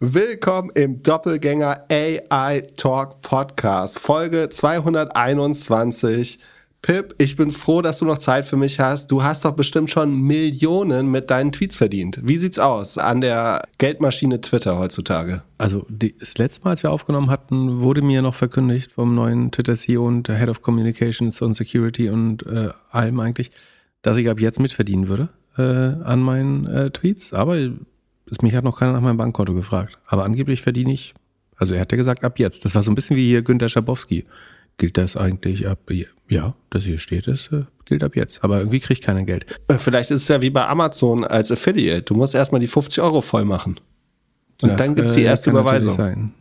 [0.00, 6.38] Willkommen im Doppelgänger AI Talk Podcast, Folge 221.
[6.82, 9.10] Pip, ich bin froh, dass du noch Zeit für mich hast.
[9.10, 12.20] Du hast doch bestimmt schon Millionen mit deinen Tweets verdient.
[12.22, 15.42] Wie sieht's aus an der Geldmaschine Twitter heutzutage?
[15.58, 20.06] Also das letzte Mal, als wir aufgenommen hatten, wurde mir noch verkündigt vom neuen Twitter-CEO
[20.06, 23.50] und Head of Communications und Security und äh, allem eigentlich,
[24.02, 25.62] dass ich ab jetzt mitverdienen würde äh,
[26.04, 27.32] an meinen äh, Tweets.
[27.32, 27.56] Aber
[28.42, 29.98] mich hat noch keiner nach meinem Bankkonto gefragt.
[30.06, 31.14] Aber angeblich verdiene ich,
[31.56, 32.64] also er hat ja gesagt, ab jetzt.
[32.64, 34.24] Das war so ein bisschen wie hier Günter Schabowski.
[34.76, 35.78] Gilt das eigentlich ab,
[36.28, 38.44] ja, das hier steht, das äh, gilt ab jetzt.
[38.44, 39.44] Aber irgendwie kriegt keiner Geld.
[39.66, 42.02] Äh, vielleicht ist es ja wie bei Amazon als Affiliate.
[42.02, 43.80] Du musst erstmal die 50 Euro voll machen.
[44.62, 46.32] Und das, dann gibt's die äh, erste Überweisung.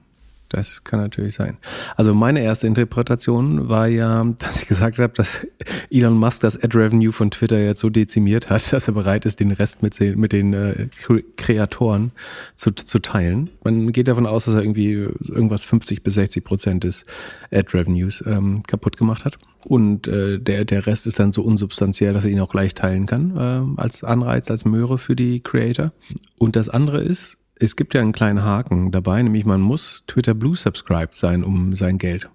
[0.50, 1.58] Das kann natürlich sein.
[1.96, 5.46] Also meine erste Interpretation war ja, dass ich gesagt habe, dass
[5.92, 9.52] Elon Musk das Ad-Revenue von Twitter jetzt so dezimiert hat, dass er bereit ist, den
[9.52, 10.90] Rest mit, den, mit den äh,
[11.36, 12.12] Kreatoren
[12.56, 13.50] zu, zu teilen.
[13.64, 17.06] Man geht davon aus, dass er irgendwie irgendwas 50 bis 60 Prozent des
[17.52, 19.38] Ad-Revenues ähm, kaputt gemacht hat.
[19.66, 23.06] Und äh, der, der Rest ist dann so unsubstanziell, dass er ihn auch gleich teilen
[23.06, 25.92] kann, äh, als Anreiz, als Möhre für die Creator.
[26.38, 30.34] Und das andere ist, es gibt ja einen kleinen Haken dabei, nämlich man muss Twitter
[30.34, 32.30] Blue subscribed sein, um sein Geld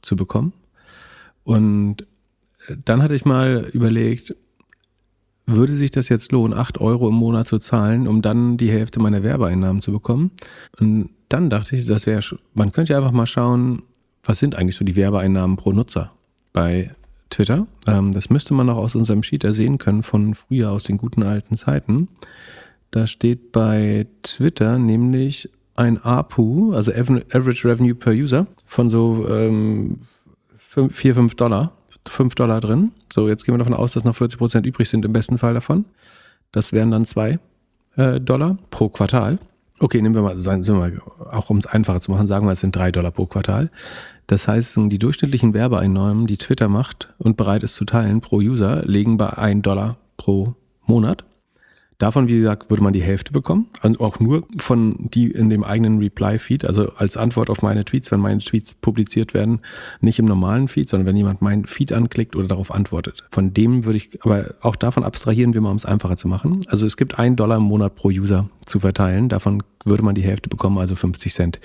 [0.00, 0.52] zu bekommen.
[1.44, 2.06] Und
[2.84, 4.34] dann hatte ich mal überlegt,
[5.46, 9.00] würde sich das jetzt lohnen, acht Euro im Monat zu zahlen, um dann die Hälfte
[9.00, 10.30] meiner Werbeeinnahmen zu bekommen?
[10.78, 12.22] Und dann dachte ich, das wäre,
[12.54, 13.82] man könnte ja einfach mal schauen,
[14.22, 16.12] was sind eigentlich so die Werbeeinnahmen pro Nutzer
[16.52, 16.92] bei
[17.30, 17.66] Twitter?
[17.86, 21.24] Ähm, das müsste man auch aus unserem Sheet ersehen können von früher, aus den guten
[21.24, 22.08] alten Zeiten.
[22.92, 30.00] Da steht bei Twitter nämlich ein APU, also Average Revenue per User, von so ähm,
[30.56, 31.72] 4, 5 Dollar.
[32.06, 32.92] 5 Dollar drin.
[33.12, 35.54] So, jetzt gehen wir davon aus, dass noch 40 Prozent übrig sind im besten Fall
[35.54, 35.86] davon.
[36.50, 37.38] Das wären dann 2
[37.96, 39.38] äh, Dollar pro Quartal.
[39.78, 42.52] Okay, nehmen wir mal, sagen wir mal, auch um es einfacher zu machen, sagen wir,
[42.52, 43.70] es sind 3 Dollar pro Quartal.
[44.26, 48.82] Das heißt, die durchschnittlichen Werbeeinnahmen, die Twitter macht und bereit ist zu teilen pro User,
[48.84, 51.24] liegen bei 1 Dollar pro Monat.
[52.02, 53.68] Davon, wie gesagt, würde man die Hälfte bekommen.
[53.80, 58.10] Und auch nur von die in dem eigenen Reply-Feed, also als Antwort auf meine Tweets,
[58.10, 59.60] wenn meine Tweets publiziert werden,
[60.00, 63.22] nicht im normalen Feed, sondern wenn jemand meinen Feed anklickt oder darauf antwortet.
[63.30, 66.62] Von dem würde ich, aber auch davon abstrahieren wir mal, um es einfacher zu machen.
[66.66, 69.28] Also es gibt einen Dollar im Monat pro User zu verteilen.
[69.28, 71.60] Davon würde man die Hälfte bekommen, also 50 Cent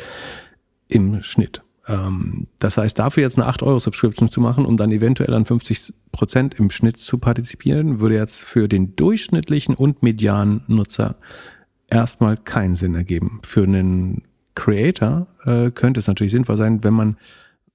[0.88, 1.64] im Schnitt.
[1.88, 6.60] Ähm, das heißt, dafür jetzt eine 8-Euro-Subscription zu machen, um dann eventuell an 50 Prozent
[6.60, 11.16] im Schnitt zu partizipieren, würde jetzt für den durchschnittlichen und medianen Nutzer
[11.90, 13.40] erstmal keinen Sinn ergeben.
[13.46, 14.24] Für einen
[14.56, 17.18] Creator äh, könnte es natürlich sinnvoll sein, wenn man,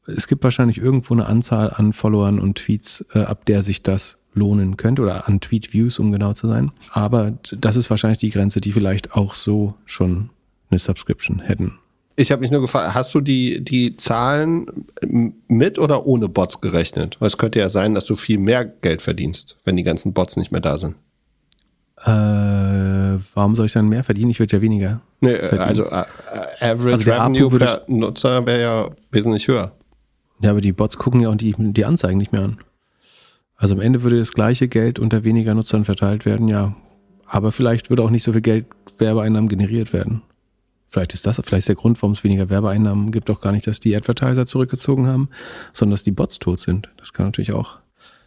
[0.06, 4.18] es gibt wahrscheinlich irgendwo eine Anzahl an Followern und Tweets, äh, ab der sich das
[4.34, 6.72] lohnen könnte oder an Tweet-Views, um genau zu sein.
[6.90, 10.30] Aber das ist wahrscheinlich die Grenze, die vielleicht auch so schon
[10.70, 11.78] eine Subscription hätten
[12.16, 14.66] ich habe mich nur gefragt, hast du die, die Zahlen
[15.48, 17.16] mit oder ohne Bots gerechnet?
[17.20, 20.36] Weil es könnte ja sein, dass du viel mehr Geld verdienst, wenn die ganzen Bots
[20.36, 20.96] nicht mehr da sind.
[22.04, 24.30] Äh, warum soll ich dann mehr verdienen?
[24.30, 25.00] Ich würde ja weniger.
[25.20, 25.60] Nee, verdienen.
[25.60, 26.04] also äh,
[26.60, 29.72] Average also Revenue per Nutzer wäre ja wesentlich höher.
[30.40, 32.58] Ja, aber die Bots gucken ja auch die, die Anzeigen nicht mehr an.
[33.56, 36.74] Also am Ende würde das gleiche Geld unter weniger Nutzern verteilt werden, ja.
[37.26, 38.66] Aber vielleicht würde auch nicht so viel Geld
[38.98, 40.22] Werbeeinnahmen generiert werden.
[40.92, 43.66] Vielleicht ist das, vielleicht ist der Grund, warum es weniger Werbeeinnahmen gibt, auch gar nicht,
[43.66, 45.30] dass die Advertiser zurückgezogen haben,
[45.72, 46.90] sondern dass die Bots tot sind.
[46.98, 47.78] Das kann natürlich auch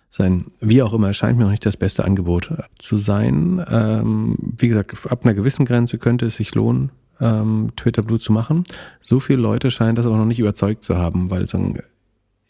[0.09, 0.47] sein.
[0.61, 3.63] Wie auch immer, scheint mir noch nicht das beste Angebot zu sein.
[3.69, 8.33] Ähm, wie gesagt, ab einer gewissen Grenze könnte es sich lohnen, ähm, Twitter Blue zu
[8.33, 8.63] machen.
[8.99, 11.77] So viele Leute scheinen das aber noch nicht überzeugt zu haben, weil sagen,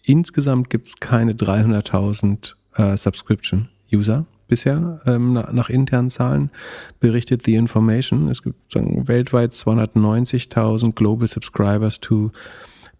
[0.01, 6.51] insgesamt gibt es keine 300.000 äh, Subscription-User bisher ähm, nach, nach, internen Zahlen
[6.99, 8.29] berichtet The Information.
[8.29, 12.31] Es gibt sagen, weltweit 290.000 Global Subscribers to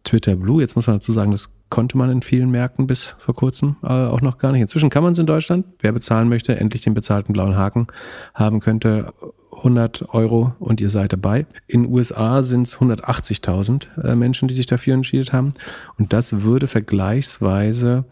[0.04, 0.62] Twitter Blue.
[0.62, 3.88] Jetzt muss man dazu sagen, das konnte man in vielen Märkten bis vor kurzem äh,
[3.88, 4.62] auch noch gar nicht.
[4.62, 5.66] Inzwischen kann man es in Deutschland.
[5.80, 7.88] Wer bezahlen möchte, endlich den bezahlten blauen Haken
[8.34, 9.14] haben könnte,
[9.52, 11.46] 100 Euro und ihr seid dabei.
[11.68, 15.54] In USA sind es 180.000 äh, Menschen, die sich dafür entschieden haben.
[15.98, 18.06] Und das würde vergleichsweise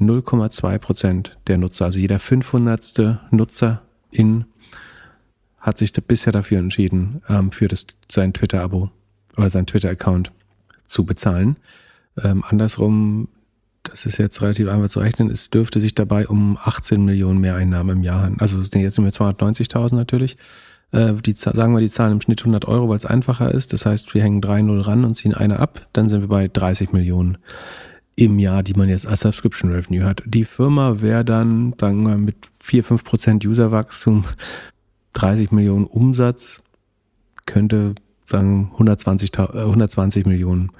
[0.00, 3.18] 0,2 Prozent der Nutzer, also jeder 500.
[3.30, 4.46] Nutzer in
[5.60, 8.90] hat sich bisher dafür entschieden, ähm, für das, sein Twitter-Abo
[9.36, 10.32] oder sein Twitter-Account
[10.86, 11.56] zu bezahlen.
[12.22, 13.28] Ähm, andersrum,
[13.82, 17.98] das ist jetzt relativ einfach zu rechnen, es dürfte sich dabei um 18 Millionen Mehreinnahmen
[17.98, 18.40] im Jahr handeln.
[18.40, 20.36] Also jetzt sind wir 290.000 natürlich.
[20.92, 23.72] Äh, die, sagen wir, die zahlen im Schnitt 100 Euro, weil es einfacher ist.
[23.72, 25.86] Das heißt, wir hängen 3-0 ran und ziehen eine ab.
[25.92, 27.38] Dann sind wir bei 30 Millionen
[28.16, 30.22] im Jahr, die man jetzt als Subscription Revenue hat.
[30.26, 34.24] Die Firma wäre dann, sagen wir, mit 4, 5 Prozent Userwachstum,
[35.14, 36.60] 30 Millionen Umsatz,
[37.46, 37.94] könnte
[38.28, 40.70] sagen 120, 120 Millionen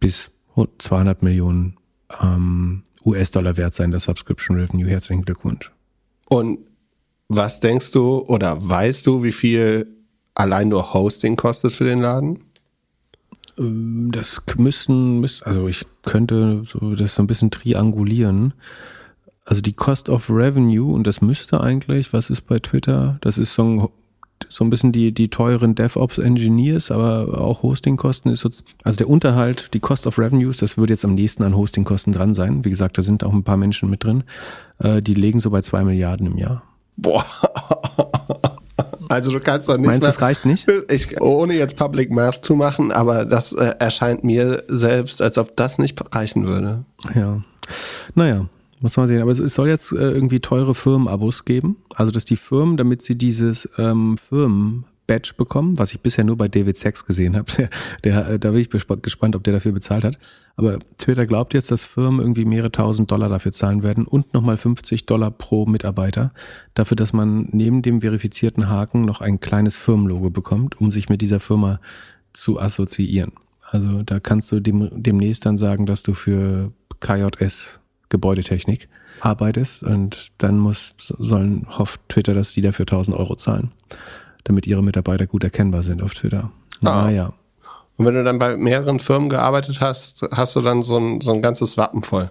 [0.00, 0.30] bis
[0.78, 1.76] 200 Millionen
[2.20, 4.88] ähm, US-Dollar wert sein, das Subscription Revenue.
[4.88, 5.70] Herzlichen Glückwunsch.
[6.28, 6.58] Und
[7.28, 9.86] was denkst du oder weißt du, wie viel
[10.34, 12.45] allein nur Hosting kostet für den Laden?
[13.58, 18.54] Ähm, das müssten, also ich könnte so das so ein bisschen triangulieren.
[19.44, 23.18] Also die Cost of Revenue, und das müsste eigentlich, was ist bei Twitter?
[23.20, 23.88] Das ist so ein,
[24.48, 28.50] so ein bisschen die, die teuren DevOps Engineers, aber auch Hostingkosten ist so,
[28.82, 32.34] also der Unterhalt, die Cost of Revenues, das würde jetzt am nächsten an Hostingkosten dran
[32.34, 32.64] sein.
[32.64, 34.24] Wie gesagt, da sind auch ein paar Menschen mit drin.
[34.78, 36.62] Äh, die legen so bei zwei Milliarden im Jahr.
[36.96, 37.24] Boah.
[39.08, 39.86] Also du kannst doch nicht.
[39.86, 40.66] Meinst du, das reicht nicht?
[40.90, 45.56] Ich, ohne jetzt Public Math zu machen, aber das äh, erscheint mir selbst, als ob
[45.56, 46.84] das nicht reichen würde.
[47.14, 47.42] Ja.
[48.14, 48.46] Naja,
[48.80, 49.22] muss man sehen.
[49.22, 51.76] Aber es, es soll jetzt äh, irgendwie teure Firmenabos geben.
[51.94, 56.36] Also dass die Firmen, damit sie dieses ähm, Firmen Badge bekommen, was ich bisher nur
[56.36, 57.46] bei David Sachs gesehen habe.
[57.56, 60.18] Der, der, da bin ich gespannt, ob der dafür bezahlt hat.
[60.56, 64.56] Aber Twitter glaubt jetzt, dass Firmen irgendwie mehrere tausend Dollar dafür zahlen werden und nochmal
[64.56, 66.32] 50 Dollar pro Mitarbeiter
[66.74, 71.22] dafür, dass man neben dem verifizierten Haken noch ein kleines Firmenlogo bekommt, um sich mit
[71.22, 71.80] dieser Firma
[72.32, 73.32] zu assoziieren.
[73.62, 78.88] Also da kannst du dem, demnächst dann sagen, dass du für KJS Gebäudetechnik
[79.20, 83.72] arbeitest und dann muss, sollen, hofft Twitter, dass die dafür 1000 Euro zahlen
[84.48, 86.50] damit ihre Mitarbeiter gut erkennbar sind auf Twitter.
[86.82, 87.04] Ah.
[87.04, 87.32] Naja.
[87.96, 91.32] Und wenn du dann bei mehreren Firmen gearbeitet hast, hast du dann so ein, so
[91.32, 92.30] ein ganzes Wappen voll.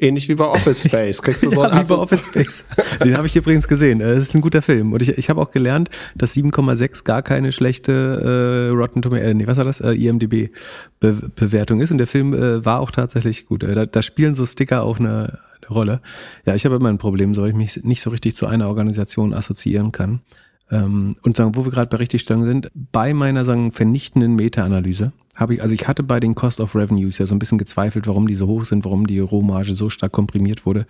[0.00, 1.20] Ähnlich wie bei Office Space.
[1.20, 2.64] Kriegst du so ja, wie bei Office Space.
[3.02, 3.98] Den habe ich übrigens gesehen.
[3.98, 4.92] Das ist ein guter Film.
[4.92, 9.34] Und ich, ich habe auch gelernt, dass 7,6 gar keine schlechte äh, Rotten Tomato, äh,
[9.34, 9.80] nee, was war das?
[9.80, 11.90] Äh, IMDb-Bewertung ist.
[11.90, 13.64] Und der Film äh, war auch tatsächlich gut.
[13.64, 16.00] Äh, da, da spielen so Sticker auch eine, eine Rolle.
[16.46, 19.34] Ja, ich habe immer ein Problem, so ich mich nicht so richtig zu einer Organisation
[19.34, 20.20] assoziieren kann.
[20.70, 25.54] Ähm, und sagen, wo wir gerade bei Richtigstellung sind, bei meiner sagen vernichtenden Meta-Analyse habe
[25.54, 28.26] ich, also ich hatte bei den Cost of Revenues ja so ein bisschen gezweifelt, warum
[28.26, 30.86] die so hoch sind, warum die Rohmarge so stark komprimiert wurde.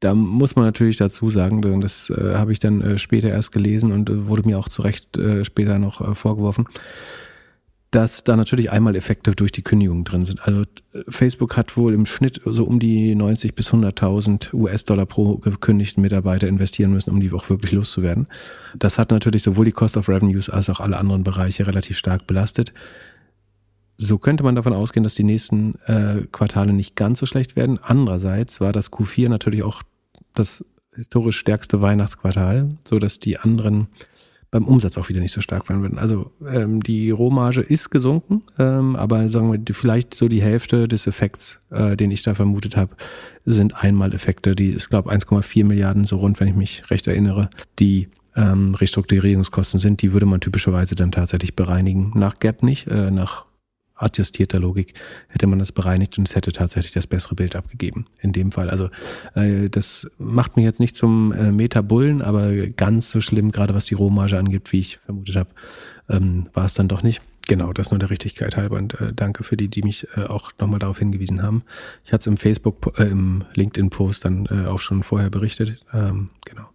[0.00, 3.92] Da muss man natürlich dazu sagen, das äh, habe ich dann äh, später erst gelesen
[3.92, 6.66] und äh, wurde mir auch zu Recht äh, später noch äh, vorgeworfen
[7.90, 10.46] dass da natürlich einmal Effekte durch die Kündigung drin sind.
[10.46, 10.62] Also
[11.08, 16.46] Facebook hat wohl im Schnitt so um die 90 bis 100.000 US-Dollar pro gekündigten Mitarbeiter
[16.46, 18.28] investieren müssen, um die auch wirklich loszuwerden.
[18.78, 22.28] Das hat natürlich sowohl die Cost of Revenues als auch alle anderen Bereiche relativ stark
[22.28, 22.72] belastet.
[23.96, 27.78] So könnte man davon ausgehen, dass die nächsten äh, Quartale nicht ganz so schlecht werden.
[27.82, 29.82] Andererseits war das Q4 natürlich auch
[30.32, 30.64] das
[30.94, 33.88] historisch stärkste Weihnachtsquartal, so dass die anderen
[34.50, 35.98] beim Umsatz auch wieder nicht so stark werden würden.
[35.98, 41.06] Also ähm, die Rohmarge ist gesunken, ähm, aber sagen wir vielleicht so die Hälfte des
[41.06, 42.96] Effekts, äh, den ich da vermutet habe,
[43.44, 44.56] sind Einmaleffekte.
[44.56, 47.48] Die ist glaube 1,4 Milliarden so rund, wenn ich mich recht erinnere,
[47.78, 50.02] die ähm, Restrukturierungskosten sind.
[50.02, 52.12] Die würde man typischerweise dann tatsächlich bereinigen.
[52.14, 53.44] Nach Gap nicht, äh, nach
[54.02, 54.94] adjustierter Logik
[55.28, 58.06] hätte man das bereinigt und es hätte tatsächlich das bessere Bild abgegeben.
[58.20, 58.70] In dem Fall.
[58.70, 58.90] Also
[59.34, 63.86] äh, das macht mich jetzt nicht zum äh, Metabullen, aber ganz so schlimm, gerade was
[63.86, 65.50] die Rohmarge angibt, wie ich vermutet habe,
[66.08, 67.22] ähm, war es dann doch nicht.
[67.48, 70.50] Genau, das nur der Richtigkeit halber und äh, danke für die, die mich äh, auch
[70.58, 71.64] nochmal darauf hingewiesen haben.
[72.04, 75.80] Ich hatte es im Facebook, äh, im LinkedIn-Post dann äh, auch schon vorher berichtet.
[75.92, 76.68] Ähm, genau.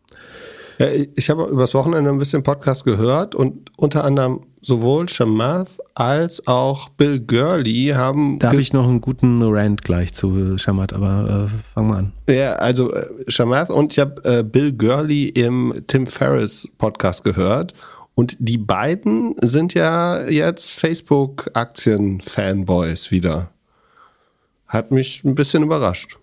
[0.77, 6.45] Ja, ich habe übers Wochenende ein bisschen Podcast gehört und unter anderem sowohl Shamath als
[6.47, 8.39] auch Bill Gurley haben.
[8.39, 12.13] Da habe ich noch einen guten Rant gleich zu Shamath, aber äh, fang mal an.
[12.27, 17.73] Ja, also äh, Shamath und ich habe äh, Bill Gurley im Tim Ferriss Podcast gehört.
[18.15, 23.51] Und die beiden sind ja jetzt Facebook-Aktien-Fanboys wieder.
[24.67, 26.17] Hat mich ein bisschen überrascht.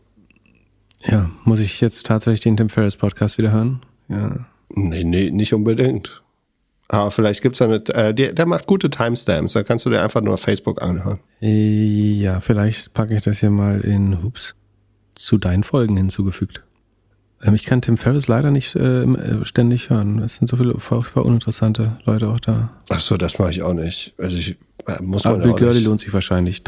[1.05, 3.83] Ja, muss ich jetzt tatsächlich den Tim Ferriss Podcast wieder hören?
[4.13, 4.37] Ja.
[4.75, 6.23] Nee, nee, nicht unbedingt.
[6.89, 10.03] Aber vielleicht gibt es damit, äh, der, der macht gute Timestamps, da kannst du dir
[10.03, 11.21] einfach nur auf Facebook anhören.
[11.41, 14.55] Ja, vielleicht packe ich das hier mal in, hups,
[15.15, 16.63] zu deinen Folgen hinzugefügt.
[17.43, 20.19] Ähm, ich kann Tim Ferriss leider nicht äh, äh ständig hören.
[20.19, 22.71] Es sind so viele uninteressante Leute auch da.
[22.91, 24.15] Ach so, das mache ich auch nicht.
[24.19, 24.59] Also ich
[25.01, 26.63] muss man Aber Bill Gurley lohnt sich wahrscheinlich.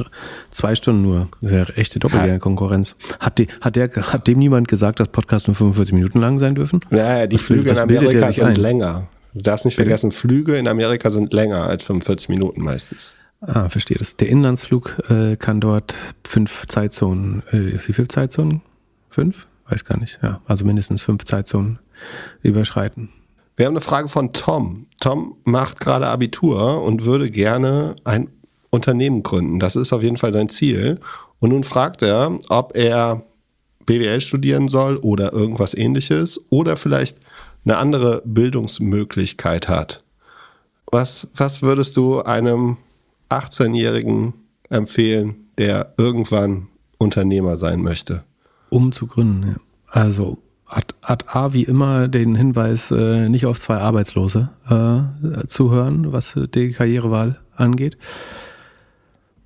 [0.50, 1.28] Zwei Stunden nur.
[1.40, 2.94] Das ist ja echte Doppelgänger-Konkurrenz.
[3.21, 6.54] Hat, die, hat, der, hat dem niemand gesagt, dass Podcasts nur 45 Minuten lang sein
[6.54, 6.80] dürfen?
[6.90, 8.56] Naja, die was, Flüge in Amerika sind ein?
[8.56, 9.09] länger.
[9.35, 13.14] Du darfst nicht vergessen, Flüge in Amerika sind länger als 45 Minuten meistens.
[13.40, 14.16] Ah, verstehe das.
[14.16, 15.94] Der Inlandsflug äh, kann dort
[16.26, 18.62] fünf Zeitzonen, äh, wie viele Zeitzonen?
[19.11, 19.47] Fünf?
[19.68, 20.18] Weiß gar nicht.
[20.23, 21.78] Ja, also mindestens fünf Zeitzonen
[22.42, 23.11] überschreiten.
[23.56, 24.87] Wir haben eine Frage von Tom.
[25.00, 28.28] Tom macht gerade Abitur und würde gerne ein
[28.70, 29.61] Unternehmen gründen.
[29.61, 30.99] Das ist auf jeden Fall sein Ziel.
[31.38, 33.23] Und nun fragt er, ob er
[33.87, 37.18] BWL studieren soll oder irgendwas ähnliches oder vielleicht
[37.64, 40.02] eine andere Bildungsmöglichkeit hat.
[40.90, 42.76] Was, was würdest du einem
[43.30, 44.34] 18-Jährigen
[44.68, 46.68] empfehlen, der irgendwann
[46.99, 48.25] Unternehmer sein möchte?
[48.70, 49.56] Um zu gründen, ja.
[49.87, 55.71] Also Ad, Ad A wie immer den Hinweis, äh, nicht auf zwei Arbeitslose äh, zu
[55.71, 57.99] hören, was die Karrierewahl angeht.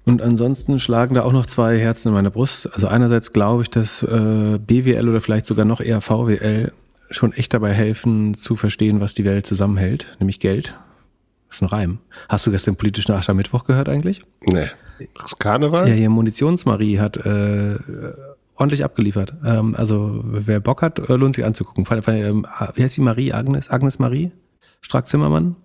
[0.05, 2.73] Und ansonsten schlagen da auch noch zwei Herzen in meiner Brust.
[2.73, 6.73] Also einerseits glaube ich, dass äh, BWL oder vielleicht sogar noch eher VWL
[7.11, 10.77] schon echt dabei helfen zu verstehen, was die Welt zusammenhält, nämlich Geld.
[11.49, 11.99] Das ist ein Reim.
[12.29, 14.23] Hast du gestern politischen Aschermittwoch gehört eigentlich?
[14.43, 14.67] Nee.
[15.15, 15.89] Das Karneval?
[15.89, 17.77] Ja, hier Munitionsmarie hat äh,
[18.59, 19.33] ordentlich abgeliefert.
[19.45, 21.87] Ähm, also wer Bock hat, äh, lohnt sich anzugucken.
[22.09, 23.33] Ähm, wie heißt die Marie?
[23.33, 23.71] Agnes?
[23.71, 24.33] Agnes Marie?
[24.81, 25.57] Strack-Zimmermann?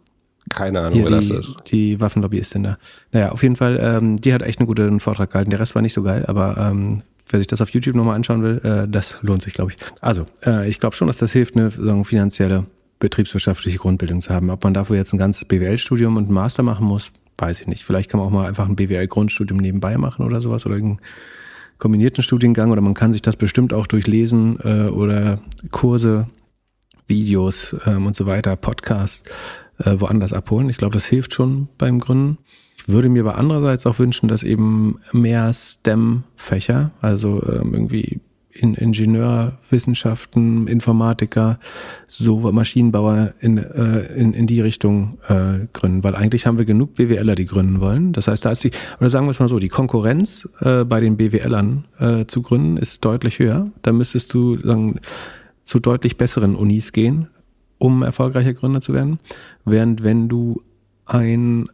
[0.50, 1.56] Keine Ahnung, Hier wer das die, ist.
[1.72, 2.78] die Waffenlobbyistin da.
[3.12, 5.50] Naja, auf jeden Fall, ähm, die hat echt einen guten Vortrag gehalten.
[5.50, 8.44] Der Rest war nicht so geil, aber ähm, wer sich das auf YouTube nochmal anschauen
[8.44, 9.78] will, äh, das lohnt sich, glaube ich.
[10.02, 12.66] Also, äh, ich glaube schon, dass das hilft, eine sagen, finanzielle
[13.00, 14.50] betriebswirtschaftliche Grundbildung zu haben.
[14.50, 17.84] Ob man dafür jetzt ein ganzes BWL-Studium und einen Master machen muss, weiß ich nicht.
[17.84, 21.06] Vielleicht kann man auch mal einfach ein BWL-Grundstudium nebenbei machen oder sowas oder irgendeinen
[21.84, 25.40] kombinierten Studiengang oder man kann sich das bestimmt auch durchlesen äh, oder
[25.72, 26.30] Kurse,
[27.08, 29.22] Videos ähm, und so weiter, Podcasts
[29.80, 30.70] äh, woanders abholen.
[30.70, 32.38] Ich glaube, das hilft schon beim Gründen.
[32.78, 38.22] Ich würde mir aber andererseits auch wünschen, dass eben mehr STEM-Fächer, also ähm, irgendwie
[38.54, 41.60] in Ingenieurwissenschaften, Informatiker,
[42.08, 46.04] so Maschinenbauer in, äh, in, in die Richtung äh, gründen.
[46.04, 48.14] Weil eigentlich haben wir genug BWLer, die gründen wollen.
[48.14, 51.00] Das heißt, da ist die, oder sagen wir es mal so, die Konkurrenz äh, bei
[51.00, 53.72] den BWLern äh, zu gründen ist deutlich höher.
[53.82, 55.00] Da müsstest du sagen,
[55.64, 57.28] zu deutlich besseren Unis gehen,
[57.80, 59.20] um erfolgreicher Gründer zu werden.
[59.66, 60.62] Während wenn du
[61.06, 61.68] ein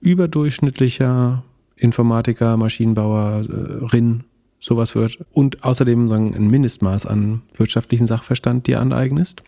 [0.00, 1.42] überdurchschnittlicher
[1.76, 4.24] Informatiker, Maschinenbauerin
[4.60, 9.42] sowas wird und außerdem sagen, ein Mindestmaß an wirtschaftlichen Sachverstand dir aneignest,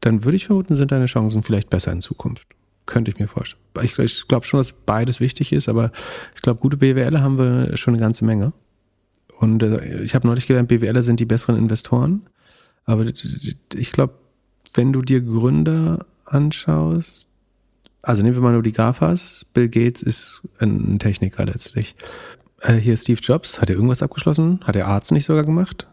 [0.00, 2.48] dann würde ich vermuten, sind deine Chancen vielleicht besser in Zukunft.
[2.86, 3.62] Könnte ich mir vorstellen.
[3.82, 5.90] Ich, ich glaube schon, dass beides wichtig ist, aber
[6.34, 8.52] ich glaube, gute BWLer haben wir schon eine ganze Menge.
[9.38, 12.26] Und äh, ich habe neulich gelernt, BWLer sind die besseren Investoren.
[12.84, 14.14] Aber ich glaube,
[14.74, 17.28] wenn du dir Gründer anschaust,
[18.02, 21.96] also nehmen wir mal nur die GAFAs, Bill Gates ist ein Techniker letztlich.
[22.60, 24.60] Äh, hier Steve Jobs, hat er irgendwas abgeschlossen?
[24.64, 25.86] Hat er Arzt nicht sogar gemacht?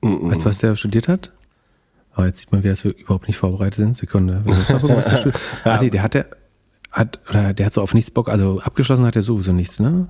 [0.00, 0.30] Mm -mm.
[0.30, 1.32] Weißt du, was der studiert hat?
[2.12, 3.96] Aber jetzt sieht man, wie das wir überhaupt nicht vorbereitet sind.
[3.96, 4.42] Sekunde.
[5.64, 6.28] Ah, nee, der hat der,
[6.90, 10.08] hat, oder der hat so auf nichts Bock, also abgeschlossen hat er sowieso nichts, ne?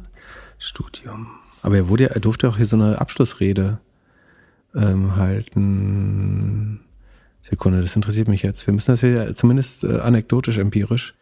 [0.58, 1.28] Studium.
[1.62, 3.78] Aber er wurde, er durfte auch hier so eine Abschlussrede
[4.74, 6.80] ähm, halten.
[7.42, 8.66] Sekunde, das interessiert mich jetzt.
[8.66, 11.14] Wir müssen das hier zumindest äh, anekdotisch, empirisch.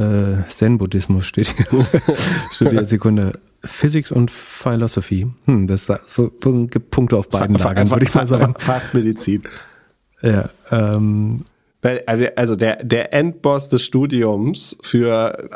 [0.00, 1.86] Äh, Zen-Buddhismus steht hier.
[2.52, 3.32] Studiert Sekunde.
[3.62, 5.26] Physics und Philosophy.
[5.44, 5.88] Hm, das
[6.70, 8.54] gibt Punkte auf beiden Lagern, würde ich mal sagen.
[8.56, 9.42] Fast Medizin.
[10.22, 11.44] Ja, ähm,
[12.06, 15.50] Also also der, der Endboss des Studiums für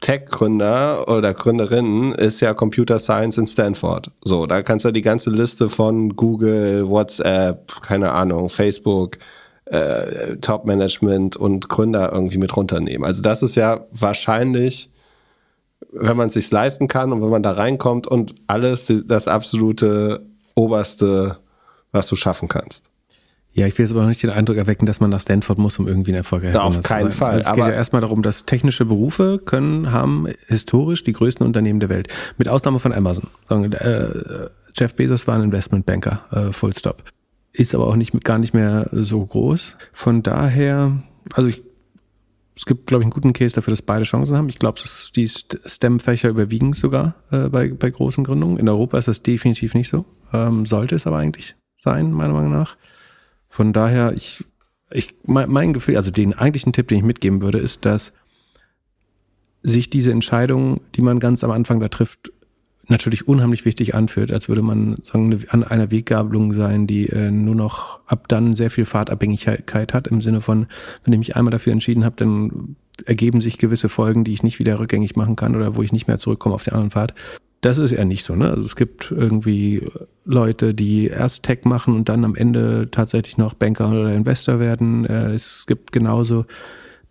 [0.00, 4.10] Tech-Gründer oder Gründerinnen ist ja Computer Science in Stanford.
[4.22, 9.18] So, da kannst du die ganze Liste von Google, WhatsApp, keine Ahnung, Facebook,
[9.70, 13.04] äh, Top-Management und Gründer irgendwie mit runternehmen.
[13.04, 14.90] Also das ist ja wahrscheinlich,
[15.92, 20.26] wenn man es sich leisten kann und wenn man da reinkommt und alles das absolute
[20.54, 21.38] Oberste,
[21.92, 22.84] was du schaffen kannst.
[23.52, 25.78] Ja, ich will jetzt aber noch nicht den Eindruck erwecken, dass man nach Stanford muss,
[25.80, 27.10] um irgendwie ein erfolgreicher Ja, auf keinen.
[27.10, 31.12] Fall, Also es geht aber- ja erstmal darum, dass technische Berufe können, haben historisch die
[31.12, 32.06] größten Unternehmen der Welt.
[32.38, 33.26] Mit Ausnahme von Amazon.
[33.48, 34.04] Äh,
[34.76, 37.02] Jeff Bezos war ein Investmentbanker, äh, full stop.
[37.60, 39.76] Ist aber auch nicht, gar nicht mehr so groß.
[39.92, 41.02] Von daher,
[41.34, 41.62] also ich,
[42.56, 44.48] es gibt, glaube ich, einen guten Case dafür, dass beide Chancen haben.
[44.48, 44.80] Ich glaube,
[45.14, 48.56] die St- STEM-Fächer überwiegen sogar äh, bei, bei großen Gründungen.
[48.56, 50.06] In Europa ist das definitiv nicht so.
[50.32, 52.78] Ähm, sollte es aber eigentlich sein, meiner Meinung nach.
[53.50, 54.42] Von daher, ich,
[54.90, 58.12] ich, mein, mein Gefühl, also den eigentlichen Tipp, den ich mitgeben würde, ist, dass
[59.62, 62.32] sich diese Entscheidung, die man ganz am Anfang da trifft,
[62.90, 67.54] natürlich unheimlich wichtig anfühlt, als würde man sagen, an einer Weggabelung sein, die äh, nur
[67.54, 70.66] noch ab dann sehr viel Fahrtabhängigkeit hat, im Sinne von,
[71.04, 74.58] wenn ich mich einmal dafür entschieden habe, dann ergeben sich gewisse Folgen, die ich nicht
[74.58, 77.14] wieder rückgängig machen kann oder wo ich nicht mehr zurückkomme auf den anderen Pfad.
[77.62, 78.48] Das ist eher nicht so, ne?
[78.48, 79.86] Also es gibt irgendwie
[80.24, 85.04] Leute, die erst Tech machen und dann am Ende tatsächlich noch Banker oder Investor werden.
[85.04, 86.46] Äh, Es gibt genauso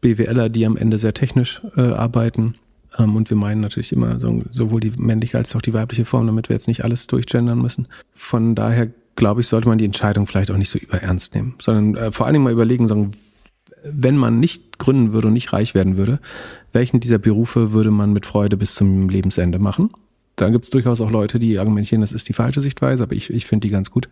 [0.01, 2.55] BWLer, die am Ende sehr technisch äh, arbeiten.
[2.99, 6.27] Ähm, und wir meinen natürlich immer so, sowohl die männliche als auch die weibliche Form,
[6.27, 7.87] damit wir jetzt nicht alles durchgendern müssen.
[8.13, 11.95] Von daher glaube ich, sollte man die Entscheidung vielleicht auch nicht so überernst nehmen, sondern
[11.95, 13.11] äh, vor allen Dingen mal überlegen, sagen,
[13.83, 16.19] wenn man nicht gründen würde und nicht reich werden würde,
[16.73, 19.91] welchen dieser Berufe würde man mit Freude bis zum Lebensende machen?
[20.35, 23.29] Da gibt es durchaus auch Leute, die argumentieren, das ist die falsche Sichtweise, aber ich,
[23.29, 24.09] ich finde die ganz gut,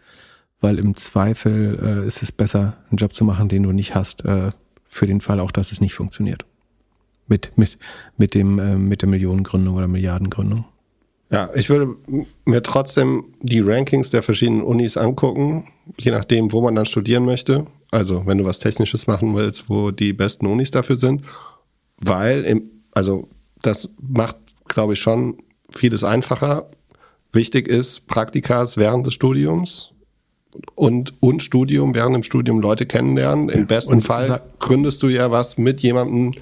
[0.59, 4.25] weil im Zweifel äh, ist es besser, einen Job zu machen, den du nicht hast,
[4.25, 4.49] äh,
[4.83, 6.45] für den Fall auch, dass es nicht funktioniert.
[7.27, 7.77] Mit, mit,
[8.17, 10.65] mit dem, äh, mit der Millionengründung oder Milliardengründung.
[11.29, 11.95] Ja, ich würde
[12.45, 15.67] mir trotzdem die Rankings der verschiedenen Unis angucken,
[15.97, 17.65] je nachdem, wo man dann studieren möchte.
[17.91, 21.23] Also, wenn du was Technisches machen willst, wo die besten Unis dafür sind.
[21.97, 23.27] Weil, im, also,
[23.61, 25.37] das macht, glaube ich, schon
[25.69, 26.69] vieles einfacher.
[27.33, 29.91] Wichtig ist Praktikas während des Studiums
[30.75, 33.49] und, und Studium, während dem Studium Leute kennenlernen.
[33.49, 36.33] Im besten und Fall gründest du ja was mit jemandem,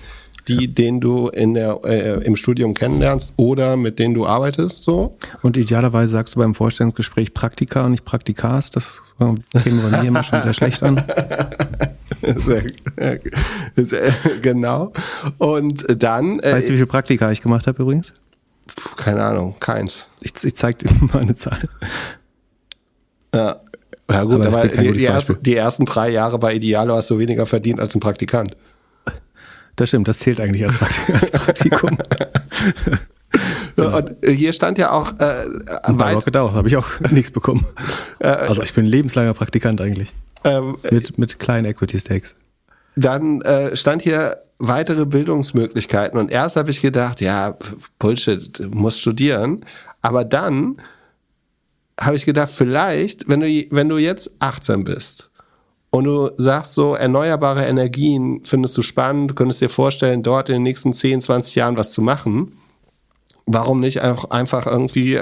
[0.48, 5.18] die, den du in der, äh, im Studium kennenlernst oder mit denen du arbeitest, so.
[5.42, 8.72] Und idealerweise sagst du beim Vorstellungsgespräch Praktika und nicht Praktikas.
[8.72, 11.02] Das käme bei mir immer schon sehr schlecht an.
[12.38, 12.64] Sehr,
[13.76, 14.92] sehr, genau.
[15.38, 16.40] Und dann.
[16.40, 18.14] Äh, weißt du, wie viele Praktika ich gemacht habe übrigens?
[18.98, 20.08] Keine Ahnung, keins.
[20.22, 21.60] Ich, ich zeig dir mal eine Zahl.
[23.34, 23.62] Ja.
[24.10, 27.18] Ja gut, aber, aber die, die, ersten, die, ersten, drei Jahre bei Idealo hast du
[27.18, 28.56] weniger verdient als ein Praktikant.
[29.76, 30.76] Das stimmt, das zählt eigentlich als,
[31.32, 31.98] Praktikum.
[33.76, 33.98] genau.
[33.98, 35.12] Und hier stand ja auch.
[35.20, 35.46] Äh,
[35.94, 37.66] bei Rocket auch, habe ich auch nichts bekommen.
[38.20, 40.14] Äh, also ich bin lebenslanger Praktikant eigentlich.
[40.44, 42.36] Ähm, mit, mit kleinen Equity Stakes.
[42.96, 47.58] Dann äh, stand hier weitere Bildungsmöglichkeiten und erst habe ich gedacht, ja,
[48.00, 49.66] Bullshit, du musst studieren.
[50.02, 50.78] Aber dann
[52.00, 55.32] habe ich gedacht, vielleicht, wenn du, wenn du jetzt 18 bist
[55.96, 60.64] und du sagst so, erneuerbare Energien findest du spannend, könntest dir vorstellen, dort in den
[60.64, 62.60] nächsten 10, 20 Jahren was zu machen,
[63.46, 65.22] warum nicht einfach, einfach irgendwie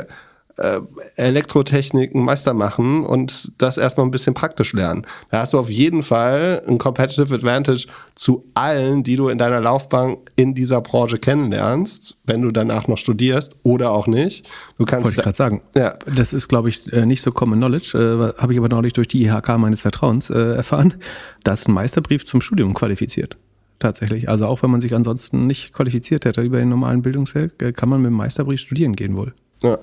[0.57, 0.79] äh,
[1.15, 5.05] Elektrotechnik einen Meister machen und das erstmal ein bisschen praktisch lernen.
[5.29, 9.61] Da hast du auf jeden Fall ein Competitive Advantage zu allen, die du in deiner
[9.61, 14.47] Laufbahn in dieser Branche kennenlernst, wenn du danach noch studierst oder auch nicht.
[14.77, 15.61] Du kannst Wollte ich gerade sagen.
[15.75, 15.95] Ja.
[16.15, 19.07] Das ist, glaube ich, äh, nicht so Common Knowledge, äh, habe ich aber neulich durch
[19.07, 20.93] die IHK meines Vertrauens äh, erfahren,
[21.43, 23.37] dass ein Meisterbrief zum Studium qualifiziert
[23.79, 24.29] tatsächlich.
[24.29, 27.89] Also auch wenn man sich ansonsten nicht qualifiziert hätte über den normalen Bildungsweg, äh, kann
[27.89, 29.33] man mit dem Meisterbrief studieren gehen wohl.
[29.61, 29.77] Ja,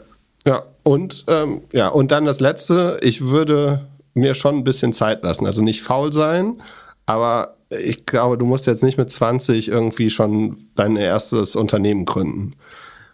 [0.47, 5.23] ja, und ähm, ja, und dann das letzte, ich würde mir schon ein bisschen Zeit
[5.23, 5.47] lassen.
[5.47, 6.63] Also nicht faul sein,
[7.07, 12.55] aber ich glaube, du musst jetzt nicht mit 20 irgendwie schon dein erstes Unternehmen gründen.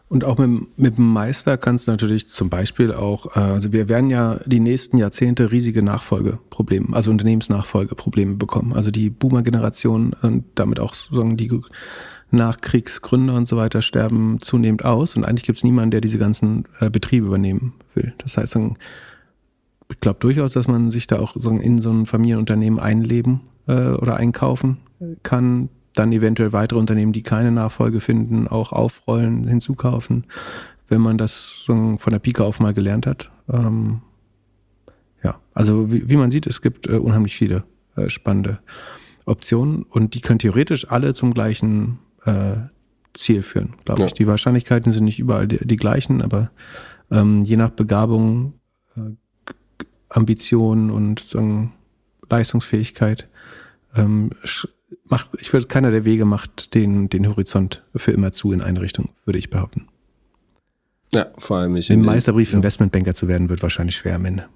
[0.08, 3.88] Und auch mit, mit dem Meister kannst du natürlich zum Beispiel auch, äh, also wir
[3.88, 8.72] werden ja die nächsten Jahrzehnte riesige Nachfolgeprobleme, also Unternehmensnachfolgeprobleme bekommen.
[8.72, 11.48] Also die Boomer-Generation und damit auch sozusagen die
[12.30, 16.64] Nachkriegsgründer und so weiter sterben zunehmend aus und eigentlich gibt es niemanden, der diese ganzen
[16.80, 18.14] äh, Betriebe übernehmen will.
[18.18, 18.56] Das heißt,
[19.88, 23.90] ich glaube durchaus, dass man sich da auch so in so ein Familienunternehmen einleben äh,
[23.90, 24.78] oder einkaufen
[25.22, 30.24] kann, dann eventuell weitere Unternehmen, die keine Nachfolge finden, auch aufrollen, hinzukaufen,
[30.88, 33.30] wenn man das so von der Pike auf mal gelernt hat.
[33.48, 34.00] Ähm,
[35.22, 37.64] ja, also wie, wie, man sieht, es gibt äh, unheimlich viele
[37.96, 38.58] äh, spannende
[39.24, 42.56] Optionen und die können theoretisch alle zum gleichen äh,
[43.14, 44.06] Ziel führen, glaube ja.
[44.06, 44.12] ich.
[44.12, 46.50] Die Wahrscheinlichkeiten sind nicht überall die, die gleichen, aber
[47.10, 48.54] ähm, je nach Begabung,
[48.96, 49.00] äh,
[50.08, 51.72] Ambition und sagen,
[52.28, 53.28] Leistungsfähigkeit
[53.94, 54.30] ähm,
[55.04, 58.80] macht, ich würde, keiner der Wege macht den, den Horizont für immer zu in eine
[58.80, 59.88] Richtung, würde ich behaupten.
[61.12, 61.88] Ja, vor allem nicht.
[61.90, 62.56] Im Meisterbrief ja.
[62.56, 64.48] Investmentbanker zu werden, wird wahrscheinlich schwer am Ende.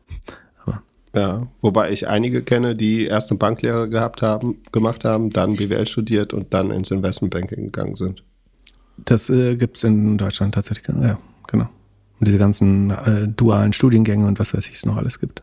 [1.15, 5.87] Ja, wobei ich einige kenne, die erst eine Banklehre gehabt haben, gemacht haben, dann BWL
[5.87, 8.23] studiert und dann ins Investmentbanking gegangen sind.
[9.05, 11.19] Das äh, gibt es in Deutschland tatsächlich, ja,
[11.49, 11.69] genau.
[12.21, 15.43] Und diese ganzen äh, dualen Studiengänge und was weiß ich es noch alles gibt.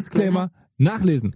[0.00, 1.34] Disclaimer nachlesen.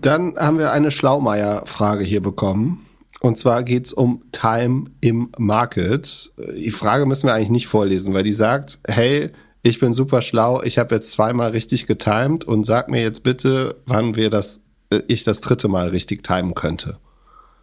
[0.00, 2.86] Dann haben wir eine Schlaumeier-Frage hier bekommen.
[3.20, 6.32] Und zwar geht's um Time im Market.
[6.56, 9.30] Die Frage müssen wir eigentlich nicht vorlesen, weil die sagt, hey,
[9.62, 13.76] ich bin super schlau, ich habe jetzt zweimal richtig getimed und sag mir jetzt bitte,
[13.84, 16.98] wann wir das, äh, ich das dritte Mal richtig timen könnte.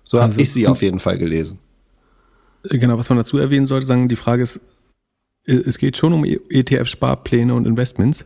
[0.03, 1.57] So also, habe ich sie auf jeden Fall gelesen.
[2.63, 4.59] Genau, was man dazu erwähnen sollte, sagen, die Frage ist,
[5.45, 8.25] es geht schon um ETF-Sparpläne und Investments.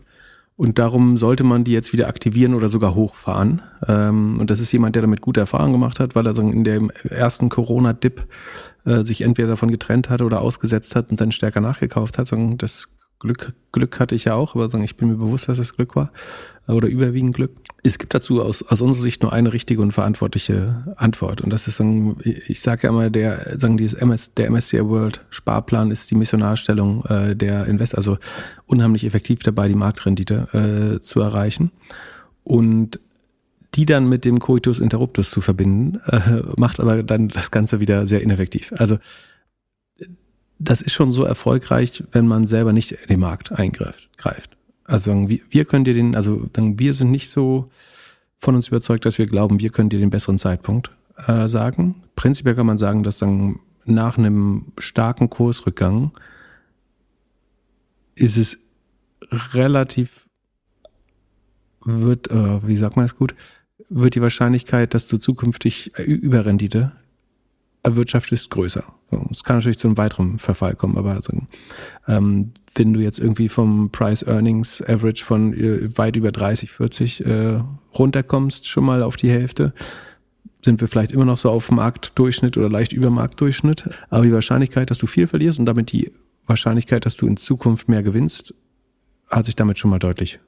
[0.56, 3.62] Und darum sollte man die jetzt wieder aktivieren oder sogar hochfahren.
[3.88, 6.92] Ähm, und das ist jemand, der damit gute Erfahrungen gemacht hat, weil er in dem
[7.10, 8.28] ersten Corona-Dip
[8.86, 12.32] äh, sich entweder davon getrennt hat oder ausgesetzt hat und dann stärker nachgekauft hat.
[12.58, 15.96] Das Glück, Glück hatte ich ja auch, aber ich bin mir bewusst, dass es Glück
[15.96, 16.12] war
[16.68, 17.52] oder überwiegend Glück.
[17.84, 21.42] Es gibt dazu aus, aus unserer Sicht nur eine richtige und verantwortliche Antwort.
[21.42, 25.22] Und das ist, sagen, ich sage ja immer, der, sagen, dieses MS, der MSCI World
[25.30, 28.18] Sparplan ist die Missionarstellung äh, der Invest, also
[28.68, 31.72] unheimlich effektiv dabei, die Marktrendite äh, zu erreichen.
[32.44, 33.00] Und
[33.74, 38.06] die dann mit dem Coitus Interruptus zu verbinden, äh, macht aber dann das Ganze wieder
[38.06, 38.74] sehr ineffektiv.
[38.78, 38.98] Also
[40.60, 44.10] das ist schon so erfolgreich, wenn man selber nicht in den Markt eingreift.
[44.18, 44.58] Greift.
[44.92, 47.70] Also wir, können dir den, also wir sind nicht so
[48.36, 50.92] von uns überzeugt, dass wir glauben, wir können dir den besseren Zeitpunkt
[51.28, 51.96] äh, sagen.
[52.18, 56.12] Prinzipiell kann man sagen, dass dann nach einem starken Kursrückgang
[58.16, 58.58] ist es
[59.54, 60.26] relativ
[61.86, 63.34] wird, äh, wie sagt man es gut,
[63.88, 66.92] wird die Wahrscheinlichkeit, dass du zukünftig Überrendite
[67.84, 68.84] erwirtschaftest, größer.
[69.30, 71.38] Es kann natürlich zu einem weiteren Verfall kommen, aber also,
[72.08, 77.26] ähm, wenn du jetzt irgendwie vom Price Earnings Average von äh, weit über 30, 40
[77.26, 77.60] äh,
[77.98, 79.74] runterkommst, schon mal auf die Hälfte,
[80.64, 83.90] sind wir vielleicht immer noch so auf Marktdurchschnitt oder leicht über Marktdurchschnitt.
[84.10, 86.12] Aber die Wahrscheinlichkeit, dass du viel verlierst und damit die
[86.46, 88.54] Wahrscheinlichkeit, dass du in Zukunft mehr gewinnst,
[89.28, 90.40] hat sich damit schon mal deutlich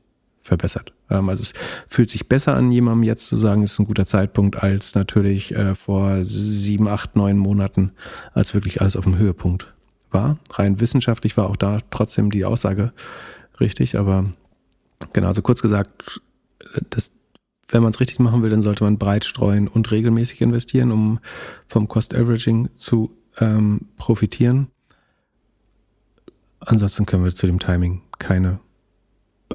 [0.44, 0.94] verbessert.
[1.10, 1.54] Ähm, also es
[1.88, 5.56] fühlt sich besser an, jemandem jetzt zu sagen, es ist ein guter Zeitpunkt, als natürlich
[5.56, 7.94] äh, vor sieben, acht, neun Monaten,
[8.34, 9.74] als wirklich alles auf dem Höhepunkt
[10.12, 10.38] war.
[10.52, 12.94] Rein wissenschaftlich war auch da trotzdem die Aussage
[13.60, 14.26] richtig, aber
[15.14, 16.22] genau, also kurz gesagt,
[16.90, 17.12] das,
[17.70, 21.20] wenn man es richtig machen will, dann sollte man breit streuen und regelmäßig investieren, um
[21.68, 24.68] vom Cost Averaging zu ähm, profitieren.
[26.60, 28.60] Ansonsten können wir zu dem Timing keine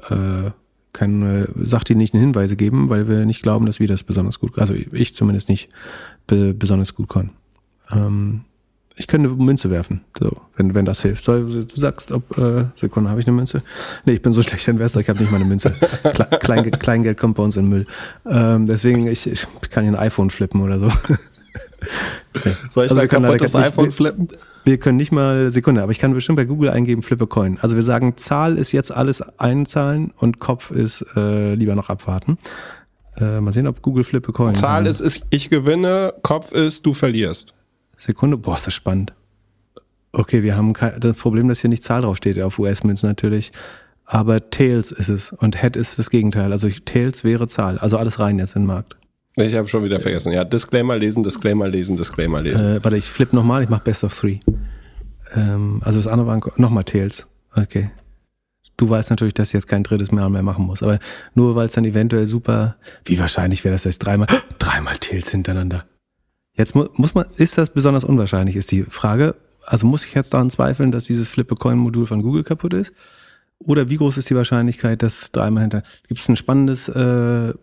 [0.09, 0.51] äh,
[0.93, 5.15] keine sachdienlichen Hinweise geben, weil wir nicht glauben, dass wir das besonders gut, also ich
[5.15, 5.69] zumindest nicht
[6.27, 7.31] be besonders gut können.
[7.91, 8.41] Ähm,
[8.95, 11.23] ich könnte eine Münze werfen, so, wenn, wenn das hilft.
[11.23, 13.63] So, du sagst, ob, äh, Sekunde, habe ich eine Münze?
[14.03, 15.73] Nee, ich bin so schlechter Investor, ich habe nicht mal eine Münze.
[16.41, 17.85] Klein, Kleingeld kommt bei uns in Müll.
[18.25, 20.91] Ähm, deswegen, ich, ich kann hier ein iPhone flippen oder so.
[22.71, 24.27] Soll ich also mein kaputtes iPhone wir, flippen?
[24.63, 27.57] Wir können nicht mal, Sekunde, aber ich kann bestimmt bei Google eingeben, flippe Coin.
[27.61, 32.37] Also wir sagen, Zahl ist jetzt alles einzahlen und Kopf ist äh, lieber noch abwarten.
[33.17, 34.55] Äh, mal sehen, ob Google flippe Coin.
[34.55, 37.53] Zahl ist, ist, ich gewinne, Kopf ist, du verlierst.
[37.97, 39.13] Sekunde, boah, ist das spannend.
[40.11, 43.51] Okay, wir haben kein, das Problem, dass hier nicht Zahl draufsteht auf US-Münzen natürlich.
[44.05, 46.51] Aber Tails ist es und Head ist das Gegenteil.
[46.51, 47.77] Also Tails wäre Zahl.
[47.77, 48.98] Also alles rein jetzt in den Markt.
[49.35, 50.31] Ich habe schon wieder vergessen.
[50.31, 52.77] Ja, Disclaimer lesen, Disclaimer lesen, Disclaimer lesen.
[52.77, 54.39] Äh, warte, ich flippe nochmal, ich mache Best of Three.
[55.33, 57.27] Ähm, also das andere war nochmal Tails.
[57.55, 57.89] Okay.
[58.77, 60.81] Du weißt natürlich, dass ich jetzt kein drittes Mal mehr machen muss.
[60.81, 60.99] Aber
[61.35, 64.27] nur weil es dann eventuell super, wie wahrscheinlich wäre das jetzt dreimal,
[64.59, 65.85] dreimal Tails hintereinander.
[66.53, 69.35] Jetzt mu muss man, ist das besonders unwahrscheinlich, ist die Frage.
[69.65, 72.93] Also muss ich jetzt daran zweifeln, dass dieses Flip-a-Coin-Modul von Google kaputt ist?
[73.59, 77.53] Oder wie groß ist die Wahrscheinlichkeit, dass dreimal hinter, gibt es ein spannendes äh, äh,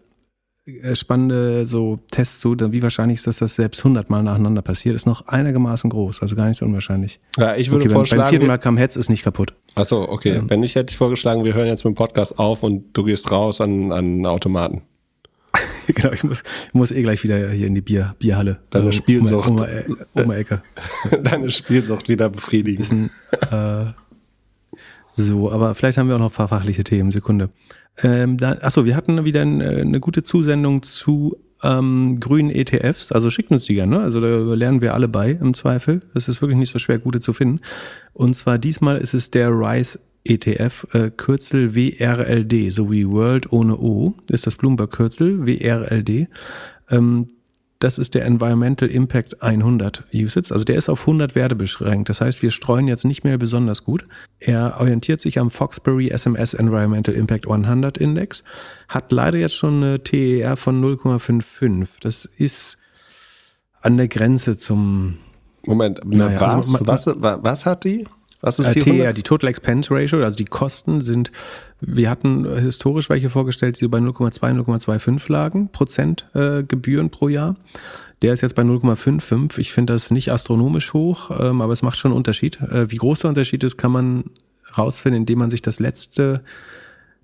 [0.95, 5.07] spannende so Tests zu, wie wahrscheinlich ist das, dass selbst 100 Mal nacheinander passiert, ist
[5.07, 7.21] noch einigermaßen groß, also gar nicht so unwahrscheinlich.
[7.37, 8.23] Ja, ich würde okay, vorschlagen.
[8.23, 9.55] Beim vierten Mal kam Hetz ist nicht kaputt.
[9.77, 10.37] Achso, okay.
[10.37, 10.51] Ähm.
[10.51, 13.31] Wenn nicht, hätte ich vorgeschlagen, wir hören jetzt mit dem Podcast auf und du gehst
[13.31, 14.83] raus an, an Automaten.
[15.87, 18.59] genau, ich muss, ich muss eh gleich wieder hier in die Bier, Bierhalle.
[18.71, 19.51] Deine also, Spielsucht.
[19.51, 20.63] Um, um, um, Ecke.
[21.23, 23.11] Deine Spielsucht wieder befriedigen.
[23.51, 23.93] Ein, äh,
[25.17, 27.11] so, aber vielleicht haben wir auch noch fachliche Themen.
[27.11, 27.51] Sekunde.
[28.03, 33.13] Ähm, da, achso, wir hatten wieder eine, eine gute Zusendung zu ähm, grünen ETFs.
[33.13, 33.97] Also schickt uns die gerne.
[33.97, 34.03] Ne?
[34.03, 36.03] Also da lernen wir alle bei im Zweifel.
[36.15, 37.61] Es ist wirklich nicht so schwer, gute zu finden.
[38.13, 43.79] Und zwar diesmal ist es der Rise ETF, äh, Kürzel WRLD, so wie World ohne
[43.79, 46.29] O, ist das Bloomberg-Kürzel, WRLD.
[46.91, 47.27] Ähm,
[47.79, 50.53] das ist der Environmental Impact 100 Usage.
[50.53, 52.09] Also der ist auf 100 Werte beschränkt.
[52.09, 54.07] Das heißt, wir streuen jetzt nicht mehr besonders gut.
[54.39, 58.45] Er orientiert sich am Foxbury SMS Environmental Impact 100 Index,
[58.89, 61.87] hat leider jetzt schon eine TER von 0,55.
[62.01, 62.79] Das ist
[63.83, 65.19] an der Grenze zum
[65.67, 68.07] Moment, naja, was, also was, was, was hat die?
[68.41, 71.33] Was ist die TER, die Total Expense Ratio, also die Kosten sind,
[71.81, 77.57] wir hatten historisch welche vorgestellt, die bei 0,2, 0,25 lagen, Prozent äh, Gebühren pro Jahr.
[78.23, 79.59] Der ist jetzt bei 0,55.
[79.59, 82.61] Ich finde das nicht astronomisch hoch, ähm, aber es macht schon einen Unterschied.
[82.61, 84.25] Äh, wie groß der Unterschied ist, kann man
[84.77, 86.43] rausfinden, indem man sich das letzte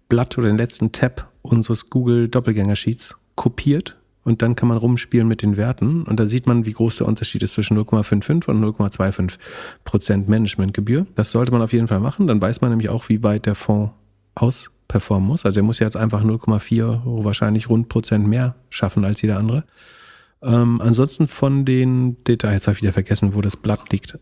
[0.08, 5.26] Blatt oder den letzten Tab unseres Google Doppelgänger Sheets kopiert und dann kann man rumspielen
[5.26, 8.64] mit den Werten und da sieht man, wie groß der Unterschied ist zwischen 0,55 und
[8.64, 9.38] 0,25
[9.84, 11.06] Prozent Managementgebühr.
[11.14, 12.26] Das sollte man auf jeden Fall machen.
[12.26, 13.92] Dann weiß man nämlich auch, wie weit der Fonds
[14.34, 15.44] ausperformen muss.
[15.44, 19.64] Also er muss jetzt einfach 0,4 wahrscheinlich rund Prozent mehr schaffen als jeder andere.
[20.42, 24.18] Ähm, ansonsten von den Details habe ich wieder vergessen, wo das Blatt liegt.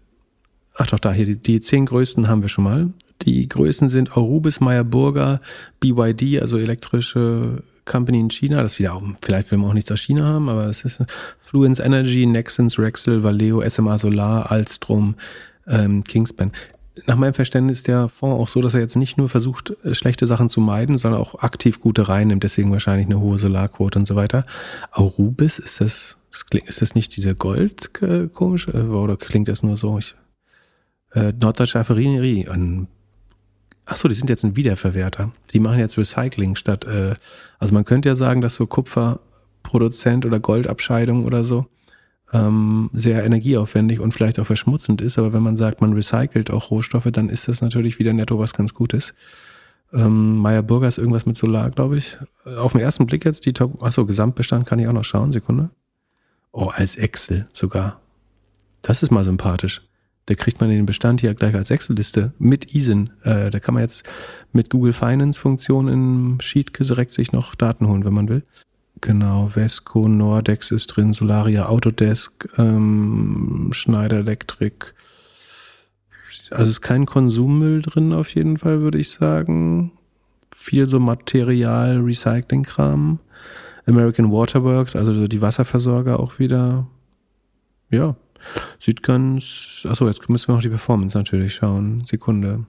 [0.77, 2.91] Ach doch, da hier, die, die zehn größten haben wir schon mal.
[3.23, 5.41] Die Größen sind Arubis, Meyer Burger,
[5.81, 8.63] BYD, also elektrische Company in China.
[8.63, 11.03] Das wieder auch, vielleicht will man auch nichts aus China haben, aber es ist
[11.41, 15.17] Fluence Energy, Nexens, Rexel, Valeo, SMA Solar, Alstrom,
[15.67, 16.53] ähm, Kingspan.
[17.07, 19.95] Nach meinem Verständnis ist der Fonds auch so, dass er jetzt nicht nur versucht, äh,
[19.95, 24.07] schlechte Sachen zu meiden, sondern auch aktiv gute reinnimmt, deswegen wahrscheinlich eine hohe Solarquote und
[24.07, 24.45] so weiter.
[24.93, 26.19] Arubis, ist das,
[26.67, 28.69] ist das nicht diese Gold äh, komisch?
[28.69, 29.99] Äh, oder klingt das nur so?
[29.99, 30.15] Ich,
[31.13, 32.47] äh, Norddeutsche Raffinerie.
[32.49, 32.57] Ach
[33.95, 35.33] so, die sind jetzt ein Wiederverwerter.
[35.53, 37.15] Die machen jetzt Recycling statt, äh,
[37.59, 41.67] also man könnte ja sagen, dass so Kupferproduzent oder Goldabscheidung oder so
[42.33, 45.19] ähm, sehr energieaufwendig und vielleicht auch verschmutzend ist.
[45.19, 48.53] Aber wenn man sagt, man recycelt auch Rohstoffe, dann ist das natürlich wieder netto was
[48.53, 49.15] ganz Gutes.
[49.93, 52.17] Ähm, Meyer Burger ist irgendwas mit Solar, glaube ich.
[52.45, 55.71] Auf den ersten Blick jetzt die Top, achso, Gesamtbestand kann ich auch noch schauen, Sekunde.
[56.53, 58.01] Oh, als Excel sogar.
[58.83, 59.83] Das ist mal sympathisch.
[60.27, 63.11] Da kriegt man den Bestand hier gleich als Excel-Liste mit ISIN.
[63.23, 64.05] Äh, da kann man jetzt
[64.53, 68.43] mit Google Finance-Funktion im Sheet direkt sich noch Daten holen, wenn man will.
[69.01, 74.93] Genau, Vesco, Nordex ist drin, Solaria, Autodesk, ähm, Schneider Electric.
[76.51, 79.93] Also ist kein Konsummüll drin auf jeden Fall, würde ich sagen.
[80.55, 83.21] Viel so Material, Recycling-Kram.
[83.87, 86.87] American Waterworks, also die Wasserversorger auch wieder.
[87.91, 88.17] Ja,
[88.79, 89.85] sieht ganz.
[89.85, 92.03] Achso, jetzt müssen wir noch die Performance natürlich schauen.
[92.05, 92.65] Sekunde.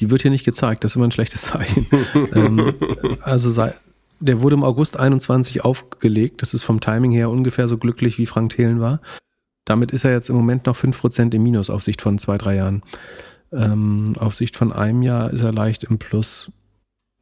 [0.00, 1.86] Die wird hier nicht gezeigt, das ist immer ein schlechtes Zeichen.
[2.34, 2.74] ähm,
[3.22, 3.72] also sei,
[4.20, 6.42] der wurde im August 21 aufgelegt.
[6.42, 9.00] Das ist vom Timing her ungefähr so glücklich, wie Frank Thelen war.
[9.64, 12.56] Damit ist er jetzt im Moment noch 5% im Minus auf Sicht von zwei, drei
[12.56, 12.82] Jahren.
[13.52, 16.50] Ähm, auf Sicht von einem Jahr ist er leicht im Plus.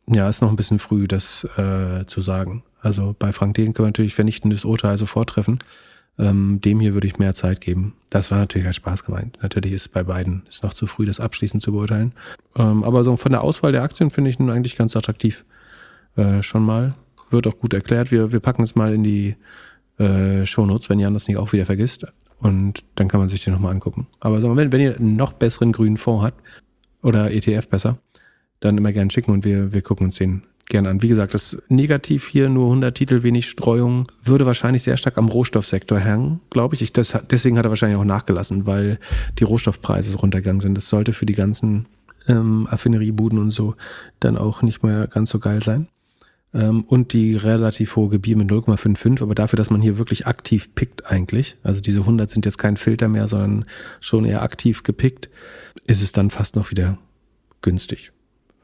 [0.06, 2.62] Ja, ist noch ein bisschen früh, das äh, zu sagen.
[2.80, 5.58] Also bei Frank Thelen können wir natürlich vernichtendes Urteil sofort treffen.
[6.18, 7.94] Ähm, dem hier würde ich mehr Zeit geben.
[8.10, 9.38] Das war natürlich als Spaß gemeint.
[9.42, 12.12] Natürlich ist bei beiden ist noch zu früh, das abschließend zu beurteilen.
[12.56, 15.44] Ähm, aber so von der Auswahl der Aktien finde ich ihn eigentlich ganz attraktiv
[16.16, 16.94] äh, schon mal.
[17.30, 18.12] Wird auch gut erklärt.
[18.12, 19.34] Wir, wir packen es mal in die
[19.98, 22.06] äh, Shownotes, wenn Jan das nicht auch wieder vergisst.
[22.38, 24.06] Und dann kann man sich den nochmal angucken.
[24.20, 26.40] Aber wenn, wenn ihr einen noch besseren grünen Fonds habt,
[27.04, 27.98] oder ETF besser,
[28.60, 31.02] dann immer gerne schicken und wir, wir gucken uns den gerne an.
[31.02, 35.28] Wie gesagt, das Negativ hier, nur 100 Titel, wenig Streuung, würde wahrscheinlich sehr stark am
[35.28, 36.82] Rohstoffsektor hängen, glaube ich.
[36.82, 38.98] ich das, deswegen hat er wahrscheinlich auch nachgelassen, weil
[39.38, 40.74] die Rohstoffpreise runtergegangen sind.
[40.74, 41.86] Das sollte für die ganzen
[42.28, 43.74] ähm, Affineriebuden und so
[44.20, 45.88] dann auch nicht mehr ganz so geil sein
[46.54, 50.74] ähm, und die relativ hohe Gebühr mit 0,55, aber dafür, dass man hier wirklich aktiv
[50.74, 53.66] pickt eigentlich, also diese 100 sind jetzt kein Filter mehr, sondern
[54.00, 55.28] schon eher aktiv gepickt,
[55.86, 56.98] ist es dann fast noch wieder
[57.60, 58.12] günstig,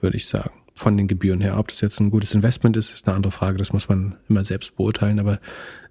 [0.01, 0.60] würde ich sagen.
[0.81, 1.59] Von den Gebühren her.
[1.59, 3.59] Ob das jetzt ein gutes Investment ist, ist eine andere Frage.
[3.59, 5.21] Das muss man immer selbst beurteilen.
[5.21, 5.39] Aber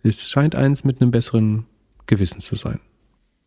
[0.02, 1.68] es scheint eins mit einem besseren
[2.08, 2.80] Gewissen zu sein.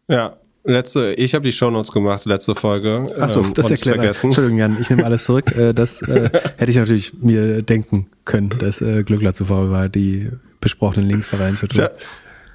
[0.07, 3.03] Ja, Letzte, ich habe die Shownotes gemacht, letzte Folge.
[3.19, 4.27] Achso, ähm, das erklärt vergessen.
[4.27, 5.51] Entschuldigung, Jan, ich nehme alles zurück.
[5.57, 9.89] Äh, das äh, hätte ich natürlich mir denken können, dass äh, Glückler zu faul war,
[9.89, 11.89] die besprochenen Links da reinzutun.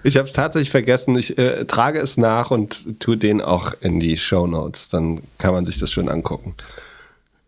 [0.03, 1.17] Ich habe es tatsächlich vergessen.
[1.17, 4.87] Ich äh, trage es nach und tue den auch in die Shownotes.
[4.87, 6.55] Dann kann man sich das schön angucken.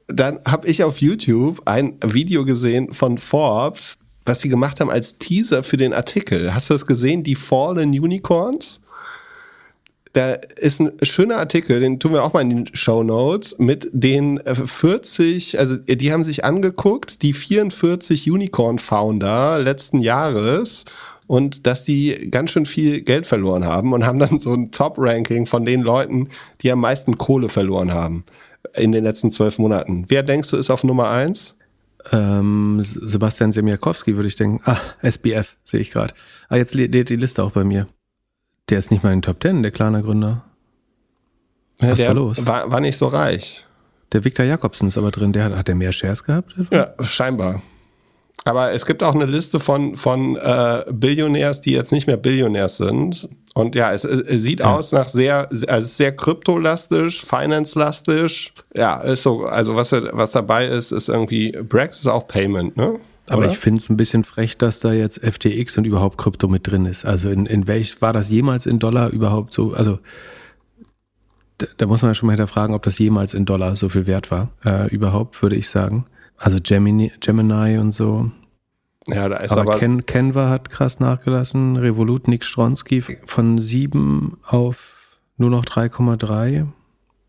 [0.09, 5.17] Dann habe ich auf YouTube ein Video gesehen von Forbes, was sie gemacht haben als
[5.17, 6.53] Teaser für den Artikel.
[6.53, 7.23] Hast du das gesehen?
[7.23, 8.81] Die Fallen Unicorns?
[10.13, 13.89] da ist ein schöner Artikel, den tun wir auch mal in den Show Notes, mit
[13.91, 20.85] den 40, äh, also die haben sich angeguckt, die 44 Unicorn-Founder letzten Jahres
[21.27, 25.45] und dass die ganz schön viel Geld verloren haben und haben dann so ein Top-Ranking
[25.45, 26.29] von den Leuten,
[26.61, 28.23] die am meisten Kohle verloren haben
[28.75, 30.05] in den letzten zwölf Monaten.
[30.07, 31.55] Wer denkst du ist auf Nummer eins?
[32.11, 34.61] Ähm, Sebastian Semiakowski würde ich denken.
[34.65, 36.13] Ah, SBF sehe ich gerade.
[36.47, 37.87] Ah, jetzt lädt die Liste auch bei mir.
[38.69, 40.43] Der ist nicht mal in den Top Ten, der kleine Gründer.
[41.79, 42.45] Was ja, ist da los?
[42.45, 43.65] War, war nicht so reich.
[44.11, 45.33] Der Victor Jakobsen ist aber drin.
[45.33, 46.53] Der hat, hat der mehr Shares gehabt?
[46.57, 46.75] Etwa?
[46.75, 47.61] Ja, scheinbar.
[48.45, 52.77] Aber es gibt auch eine Liste von, von äh, Billionärs, die jetzt nicht mehr Billionärs
[52.77, 53.29] sind.
[53.55, 54.75] Und ja, es, es sieht ja.
[54.75, 58.53] aus nach sehr, also sehr kryptolastisch, finance-lastisch.
[58.75, 62.99] Ja, ist so, also was, was dabei ist, ist irgendwie, Brex ist auch Payment, ne?
[63.27, 63.51] Aber Oder?
[63.51, 66.85] ich finde es ein bisschen frech, dass da jetzt FTX und überhaupt Krypto mit drin
[66.85, 67.05] ist.
[67.05, 69.71] Also in, in welch, war das jemals in Dollar überhaupt so?
[69.73, 69.99] Also
[71.59, 74.07] da, da muss man ja schon mal hinterfragen, ob das jemals in Dollar so viel
[74.07, 74.49] wert war.
[74.65, 76.05] Äh, überhaupt, würde ich sagen.
[76.37, 78.31] Also Gemini, Gemini und so.
[79.07, 81.77] Ja, da ist aber, aber Ken, Canva hat krass nachgelassen.
[81.77, 86.67] Revolut, Nick Stronski von sieben auf nur noch 3,3.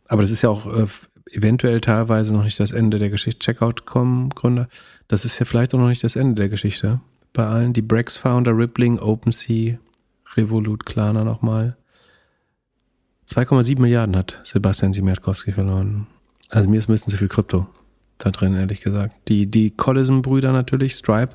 [0.08, 0.86] Aber das ist ja auch äh,
[1.30, 3.38] eventuell teilweise noch nicht das Ende der Geschichte.
[3.38, 4.68] Checkout.com Gründer.
[5.08, 7.00] Das ist ja vielleicht auch noch nicht das Ende der Geschichte.
[7.32, 9.78] Bei allen, die Brex-Founder, Rippling, OpenSea,
[10.36, 11.76] Revolut, Klarna nochmal.
[13.28, 16.08] 2,7 Milliarden hat Sebastian Siemiatkowski verloren.
[16.48, 17.68] Also mir ist ein bisschen zu viel Krypto
[18.24, 19.14] da drin, ehrlich gesagt.
[19.28, 21.34] Die, die Collison-Brüder natürlich, Stripe,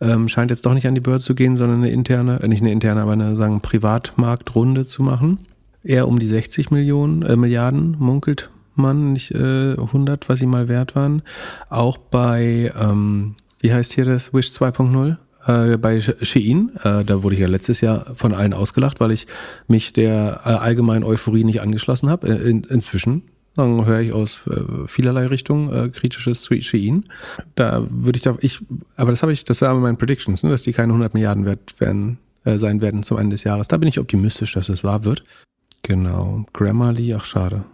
[0.00, 2.62] ähm, scheint jetzt doch nicht an die Börse zu gehen, sondern eine interne, äh, nicht
[2.62, 5.38] eine interne, aber eine sagen Privatmarktrunde zu machen.
[5.82, 10.68] Eher um die 60 Millionen, äh, Milliarden munkelt man, nicht äh, 100, was sie mal
[10.68, 11.22] wert waren.
[11.68, 15.16] Auch bei, ähm, wie heißt hier das, Wish 2.0?
[15.46, 19.26] Äh, bei Shein, äh, da wurde ich ja letztes Jahr von allen ausgelacht, weil ich
[19.68, 22.28] mich der äh, allgemeinen Euphorie nicht angeschlossen habe.
[22.28, 23.22] Äh, in, inzwischen
[23.56, 27.04] dann höre ich aus äh, vielerlei Richtungen äh, kritisches zu Shein.
[27.56, 28.60] Da würde ich da, ich,
[28.96, 31.74] aber das habe ich, das war mein Predictions, ne, dass die keine 100 Milliarden wert
[31.78, 33.68] werden, äh, sein werden zum Ende des Jahres.
[33.68, 35.22] Da bin ich optimistisch, dass es wahr wird.
[35.82, 36.44] Genau.
[36.52, 37.64] Grammarly, ach schade.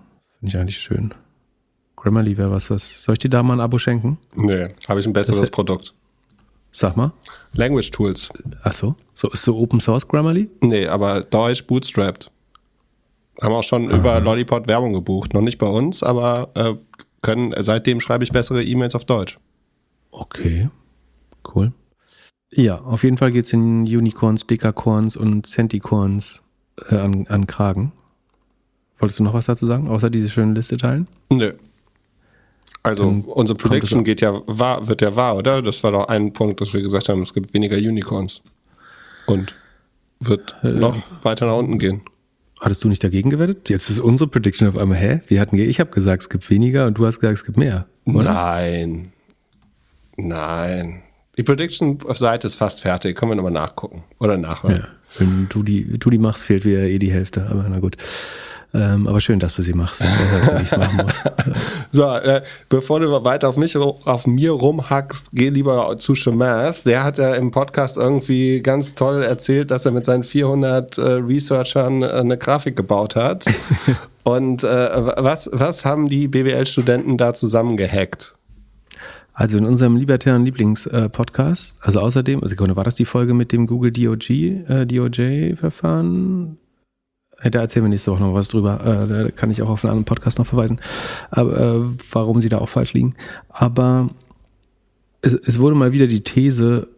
[0.41, 1.13] Finde ich eigentlich schön.
[1.97, 3.03] Grammarly wäre was, was.
[3.03, 4.19] Soll ich dir da mal ein Abo schenken?
[4.35, 5.93] Nee, habe ich ein besseres Das- Produkt.
[6.73, 7.13] Sag mal.
[7.55, 8.29] Language Tools.
[8.63, 8.97] Ach so.
[9.15, 10.51] So ist so Open Source Grammarly?
[10.61, 12.31] Nee, aber Deutsch bootstrapped.
[13.41, 15.35] Haben auch schon über Lollipop Werbung gebucht.
[15.35, 16.75] Noch nicht bei uns, aber äh,
[17.23, 19.39] können, seitdem schreibe ich bessere E-Mails auf Deutsch.
[20.11, 20.71] Okay.
[21.55, 21.73] Cool.
[22.53, 26.43] Ja, auf jeden Fall geht's in Unicorns, Dekacorns und Centicorns
[26.91, 27.93] äh, an, an Kragen.
[28.99, 31.07] Wolltest du noch was dazu sagen, außer diese schöne Liste teilen?
[31.31, 31.53] Nö.
[32.83, 35.61] Also Dann unsere Prediction es- geht ja wahr, wird ja wahr, oder?
[35.61, 38.41] Das war doch ein Punkt, dass wir gesagt haben, es gibt weniger Unicorns.
[39.27, 39.55] Und
[40.21, 42.01] wird noch weiter nach unten gehen.
[42.61, 43.69] Hattest du nicht dagegen gewettet?
[43.69, 45.21] Jetzt ist unsere Prediction auf einmal, hä?
[45.29, 47.87] Wir hatten, ich habe gesagt, es gibt weniger und du hast gesagt, es gibt mehr.
[48.07, 48.33] Oder?
[48.33, 49.13] Nein.
[50.17, 51.03] Nein.
[51.37, 53.17] Die Prediction-Seite ist fast fertig.
[53.17, 54.05] Können wir nochmal nachgucken.
[54.19, 54.77] Oder nachhören.
[54.77, 54.89] Ja.
[55.19, 57.47] Wenn du die, du die machst, fehlt wieder eh die Hälfte.
[57.51, 57.97] Aber na gut.
[58.77, 60.03] Ähm, aber schön, dass du sie machst.
[61.93, 66.85] So, äh, bevor du weiter auf mich, auf mir rumhackst, geh lieber zu Shemath.
[66.85, 71.03] Der hat ja im Podcast irgendwie ganz toll erzählt, dass er mit seinen 400 äh,
[71.13, 73.47] Researchern äh, eine Grafik gebaut hat.
[74.25, 78.35] Und äh, was, was haben die BWL-Studenten da zusammen gehackt?
[79.33, 83.67] Also in unserem libertären Lieblings-Podcast, also außerdem, also Sekunde, war das die Folge mit dem
[83.67, 86.59] Google DOG, äh, DOJ-Verfahren?
[87.41, 88.81] Äh, Da erzählen wir nächste Woche noch was drüber.
[88.85, 90.81] Äh, da kann ich auch auf einen anderen Podcast noch verweisen,
[91.31, 91.81] aber, äh,
[92.13, 93.15] warum sie da auch falsch liegen.
[93.49, 94.11] Aber
[95.23, 96.89] es, es wurde mal wieder die These,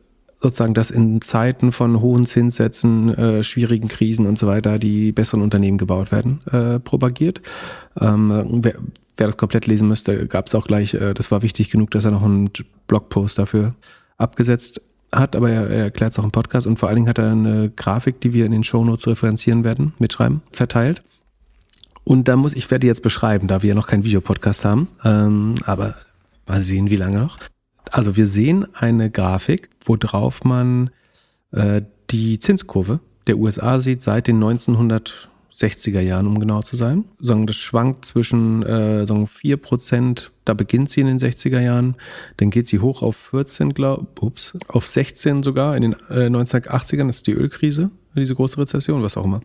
[0.40, 5.42] sozusagen, dass in Zeiten von hohen Zinssätzen, äh, schwierigen Krisen und so weiter die besseren
[5.42, 7.40] Unternehmen gebaut werden, äh, propagiert.
[8.00, 8.74] Ähm, wer,
[9.16, 12.04] wer das komplett lesen müsste, gab es auch gleich, äh, das war wichtig genug, dass
[12.04, 12.50] er noch einen
[12.86, 13.74] Blogpost dafür
[14.16, 14.80] abgesetzt
[15.12, 17.30] hat, aber er, er erklärt es auch im Podcast und vor allen Dingen hat er
[17.30, 21.00] eine Grafik, die wir in den Shownotes referenzieren werden, mitschreiben, verteilt.
[22.04, 24.88] Und da muss ich werde die jetzt beschreiben, da wir ja noch keinen Videopodcast haben,
[25.04, 25.94] ähm, aber
[26.46, 27.38] mal sehen, wie lange noch.
[27.90, 30.90] Also wir sehen eine Grafik, wo drauf man
[31.52, 34.38] äh, die Zinskurve der USA sieht seit den
[35.58, 37.04] 1960er Jahren, um genau zu sein.
[37.20, 41.96] Das schwankt zwischen äh, sagen 4 Prozent, da beginnt sie in den 60er Jahren,
[42.36, 47.06] dann geht sie hoch auf 14, glaub, ups, auf 16 sogar in den äh, 1980ern,
[47.06, 49.40] das ist die Ölkrise, diese große Rezession, was auch immer.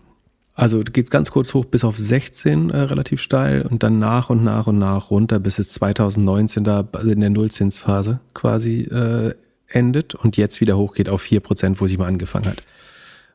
[0.55, 4.43] Also geht ganz kurz hoch bis auf 16 äh, relativ steil und dann nach und
[4.43, 9.33] nach und nach runter, bis es 2019 da in der Nullzinsphase quasi äh,
[9.67, 12.61] endet und jetzt wieder hochgeht auf 4 Prozent, wo sie mal angefangen hat.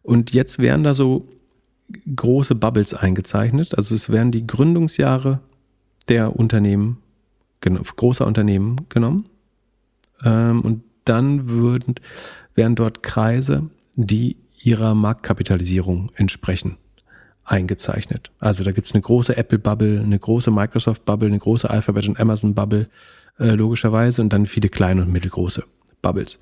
[0.02, 1.26] Und jetzt werden da so
[2.16, 3.76] große Bubbles eingezeichnet.
[3.76, 5.40] Also es werden die Gründungsjahre
[6.08, 6.98] der Unternehmen,
[7.60, 9.26] großer Unternehmen genommen.
[10.24, 11.94] Ähm, und dann würden,
[12.54, 16.76] werden dort Kreise, die ihrer Marktkapitalisierung entsprechen,
[17.44, 18.30] eingezeichnet.
[18.38, 22.88] Also da gibt's eine große Apple-Bubble, eine große Microsoft-Bubble, eine große Alphabet- und Amazon-Bubble,
[23.38, 25.64] äh, logischerweise, und dann viele kleine und mittelgroße
[26.02, 26.38] Bubbles.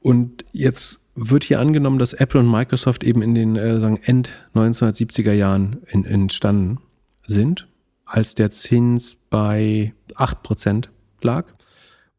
[0.00, 4.30] Und jetzt wird hier angenommen, dass Apple und Microsoft eben in den äh, sagen End
[4.54, 6.78] 1970er Jahren in, entstanden
[7.26, 7.66] sind,
[8.04, 10.88] als der Zins bei 8%
[11.22, 11.46] lag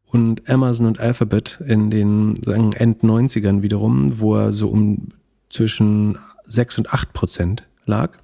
[0.06, 5.08] und Amazon und Alphabet in den sagen, End 90ern wiederum, wo er so um
[5.48, 8.18] zwischen 6 und 8% lag,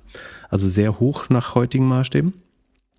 [0.48, 2.34] also sehr hoch nach heutigen Maßstäben.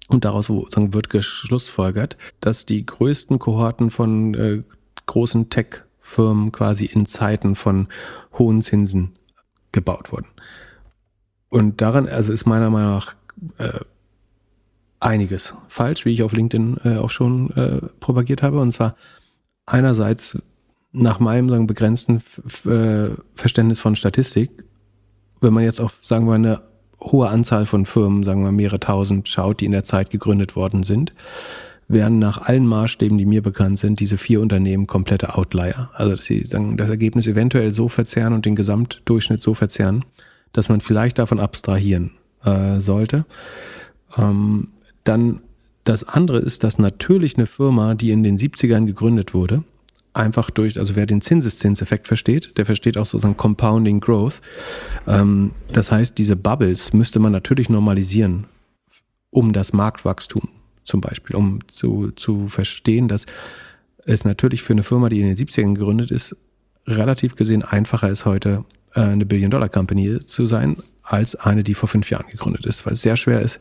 [0.08, 4.64] Und daraus wird geschlussfolgert, dass die größten Kohorten von äh,
[5.08, 5.50] großen
[6.06, 7.88] Tech-Firmen quasi in Zeiten von
[8.38, 9.16] hohen Zinsen
[9.72, 10.28] gebaut wurden.
[11.50, 13.16] Und daran, also ist meiner Meinung nach
[13.58, 13.80] äh,
[15.00, 18.60] einiges falsch, wie ich auf LinkedIn äh, auch schon äh, propagiert habe.
[18.60, 18.96] Und zwar
[19.66, 20.38] einerseits
[20.92, 22.22] nach meinem sagen, begrenzten
[22.66, 24.52] äh, Verständnis von Statistik,
[25.42, 26.62] wenn man jetzt auf, sagen wir, eine
[27.02, 30.84] hohe Anzahl von Firmen, sagen wir mehrere tausend, schaut, die in der Zeit gegründet worden
[30.84, 31.14] sind,
[31.88, 35.90] wären nach allen Maßstäben, die mir bekannt sind, diese vier Unternehmen komplette Outlier.
[35.94, 40.04] Also dass sie sagen, das Ergebnis eventuell so verzerren und den Gesamtdurchschnitt so verzerren,
[40.52, 42.12] dass man vielleicht davon abstrahieren
[42.44, 43.26] äh, sollte.
[44.18, 44.70] Ähm,
[45.04, 45.42] dann
[45.84, 49.64] Das andere ist, dass natürlich eine Firma, die in den 70ern gegründet wurde,
[50.14, 54.42] einfach durch, also wer den Zinseszinseffekt versteht, der versteht auch sozusagen Compounding Growth.
[55.06, 58.46] Ähm, das heißt, diese Bubbles müsste man natürlich normalisieren,
[59.30, 60.50] um das Marktwachstum
[60.86, 63.26] zum Beispiel, um zu, zu verstehen, dass
[64.06, 66.38] es natürlich für eine Firma, die in den 70ern gegründet ist,
[66.88, 68.64] relativ gesehen einfacher ist heute
[68.94, 73.02] äh, eine Billion-Dollar-Company zu sein, als eine, die vor fünf Jahren gegründet ist, weil es
[73.02, 73.60] sehr schwer ist,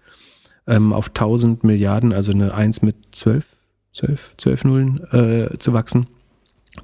[0.66, 3.56] ähm, auf 1000 Milliarden, also eine 1 mit 12,
[3.92, 6.06] 12, 12 Nullen äh, zu wachsen,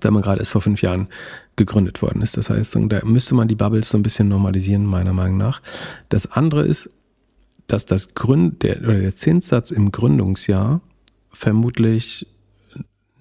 [0.01, 1.09] wenn man gerade erst vor fünf Jahren
[1.57, 2.37] gegründet worden ist.
[2.37, 5.61] Das heißt, da müsste man die Bubbles so ein bisschen normalisieren, meiner Meinung nach.
[6.09, 6.91] Das andere ist,
[7.73, 10.81] dass das Gründ, der, oder der Zinssatz im Gründungsjahr
[11.33, 12.27] vermutlich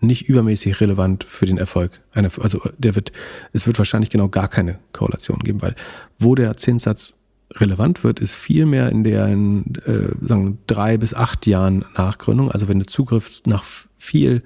[0.01, 1.99] nicht übermäßig relevant für den Erfolg.
[2.13, 3.11] Eine, also der wird,
[3.51, 5.75] es wird wahrscheinlich genau gar keine Korrelation geben, weil
[6.19, 7.13] wo der Zinssatz
[7.53, 12.51] relevant wird, ist vielmehr in den äh, sagen, drei bis acht Jahren nach Gründung.
[12.51, 13.63] Also wenn du Zugriff nach
[13.97, 14.43] viel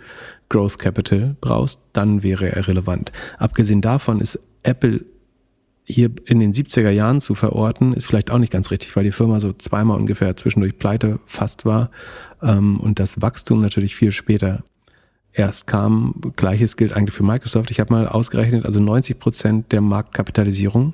[0.49, 3.12] Growth Capital brauchst, dann wäre er relevant.
[3.38, 5.06] Abgesehen davon ist Apple
[5.86, 9.12] hier in den 70er Jahren zu verorten, ist vielleicht auch nicht ganz richtig, weil die
[9.12, 11.92] Firma so zweimal ungefähr zwischendurch pleite fast war
[12.42, 14.64] ähm, und das Wachstum natürlich viel später
[15.34, 16.16] erst kam.
[16.36, 17.72] Gleiches gilt eigentlich für Microsoft.
[17.72, 20.94] Ich habe mal ausgerechnet, also 90 Prozent der Marktkapitalisierung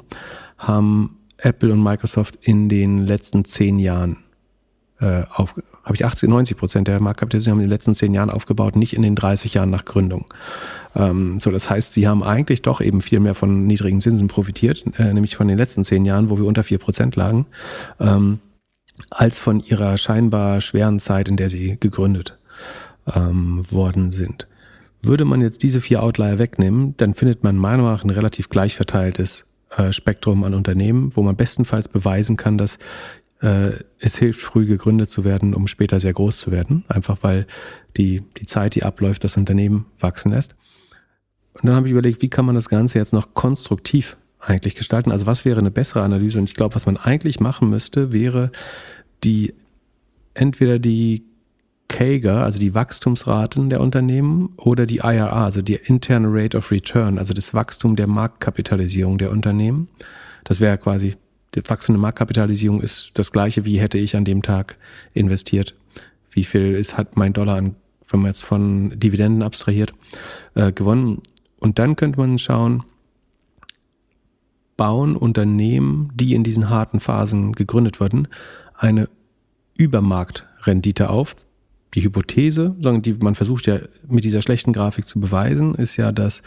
[0.58, 4.18] haben Apple und Microsoft in den letzten zehn Jahren
[5.00, 8.30] äh, auf, habe ich 80, 90 Prozent der Marktkapitalisierung haben in den letzten zehn Jahren
[8.30, 10.26] aufgebaut, nicht in den 30 Jahren nach Gründung.
[10.96, 14.84] Ähm, so, das heißt, sie haben eigentlich doch eben viel mehr von niedrigen Zinsen profitiert,
[14.98, 17.46] äh, nämlich von den letzten zehn Jahren, wo wir unter vier Prozent lagen,
[18.00, 18.40] ähm,
[19.10, 22.38] als von ihrer scheinbar schweren Zeit, in der sie gegründet
[23.16, 24.48] ähm, worden sind.
[25.02, 28.50] Würde man jetzt diese vier Outlier wegnehmen, dann findet man meiner Meinung nach ein relativ
[28.50, 29.46] gleich verteiltes
[29.78, 32.80] äh, Spektrum an Unternehmen, wo man bestenfalls beweisen kann, dass
[33.42, 36.84] äh, es hilft, früh gegründet zu werden, um später sehr groß zu werden.
[36.88, 37.48] Einfach weil
[37.98, 40.56] die, die Zeit, die abläuft, das Unternehmen wachsen lässt.
[41.54, 45.12] Und dann habe ich überlegt, wie kann man das Ganze jetzt noch konstruktiv eigentlich gestalten?
[45.12, 46.40] Also was wäre eine bessere Analyse?
[46.40, 48.52] Und ich glaube, was man eigentlich machen müsste, wäre
[49.24, 49.54] die
[50.34, 51.24] entweder die
[51.90, 57.18] CAGR, also die Wachstumsraten der Unternehmen, oder die IRR, also die Internal Rate of Return,
[57.18, 59.90] also das Wachstum der Marktkapitalisierung der Unternehmen.
[60.44, 61.16] Das wäre quasi,
[61.56, 64.78] die Wachstum der Marktkapitalisierung ist das gleiche, wie hätte ich an dem Tag
[65.14, 65.76] investiert.
[66.32, 67.76] Wie viel ist, hat mein Dollar an,
[68.10, 69.94] wenn man jetzt von Dividenden abstrahiert,
[70.56, 71.22] äh, gewonnen.
[71.58, 72.84] Und dann könnte man schauen,
[74.78, 78.28] bauen Unternehmen, die in diesen harten Phasen gegründet wurden,
[78.76, 79.10] eine
[79.76, 81.36] Übermarktrendite auf,
[81.96, 86.12] die Hypothese, sagen die man versucht ja mit dieser schlechten Grafik zu beweisen, ist ja,
[86.12, 86.44] dass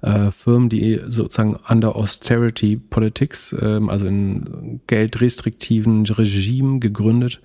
[0.00, 7.40] äh, Firmen, die sozusagen under Austerity Politics, äh, also in geldrestriktiven Regimen gegründet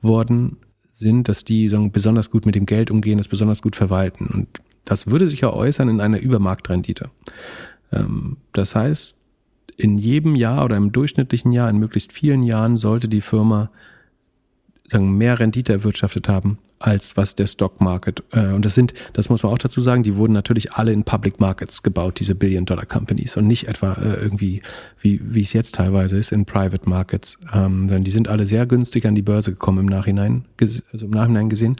[0.00, 0.56] worden
[0.90, 4.26] sind, dass die sagen, besonders gut mit dem Geld umgehen, das besonders gut verwalten.
[4.26, 4.48] Und
[4.84, 7.10] das würde sich ja äußern in einer Übermarktrendite.
[7.92, 9.14] Ähm, das heißt,
[9.76, 13.70] in jedem Jahr oder im durchschnittlichen Jahr, in möglichst vielen Jahren sollte die Firma
[14.94, 18.22] sagen, mehr Rendite erwirtschaftet haben, als was der Stock Market.
[18.32, 21.04] Äh, und das sind, das muss man auch dazu sagen, die wurden natürlich alle in
[21.04, 24.62] Public Markets gebaut, diese Billion-Dollar-Companies und nicht etwa äh, irgendwie,
[25.00, 28.66] wie, wie es jetzt teilweise ist, in Private Markets, ähm, sondern die sind alle sehr
[28.66, 30.44] günstig an die Börse gekommen im Nachhinein,
[30.92, 31.76] also im Nachhinein gesehen.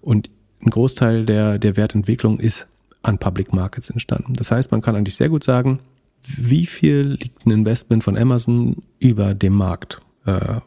[0.00, 0.30] Und
[0.62, 2.66] ein Großteil der, der Wertentwicklung ist
[3.02, 4.34] an Public Markets entstanden.
[4.34, 5.80] Das heißt, man kann eigentlich sehr gut sagen,
[6.26, 10.02] wie viel liegt ein Investment von Amazon über dem Markt?
[10.26, 10.60] Äh,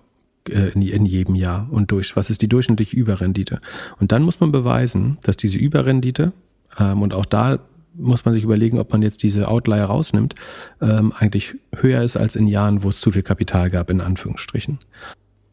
[0.49, 3.61] in jedem Jahr und durch, was ist die durchschnittliche Überrendite.
[3.99, 6.33] Und dann muss man beweisen, dass diese Überrendite,
[6.77, 7.59] ähm, und auch da
[7.95, 10.35] muss man sich überlegen, ob man jetzt diese Outlier rausnimmt,
[10.81, 14.79] ähm, eigentlich höher ist als in Jahren, wo es zu viel Kapital gab, in Anführungsstrichen.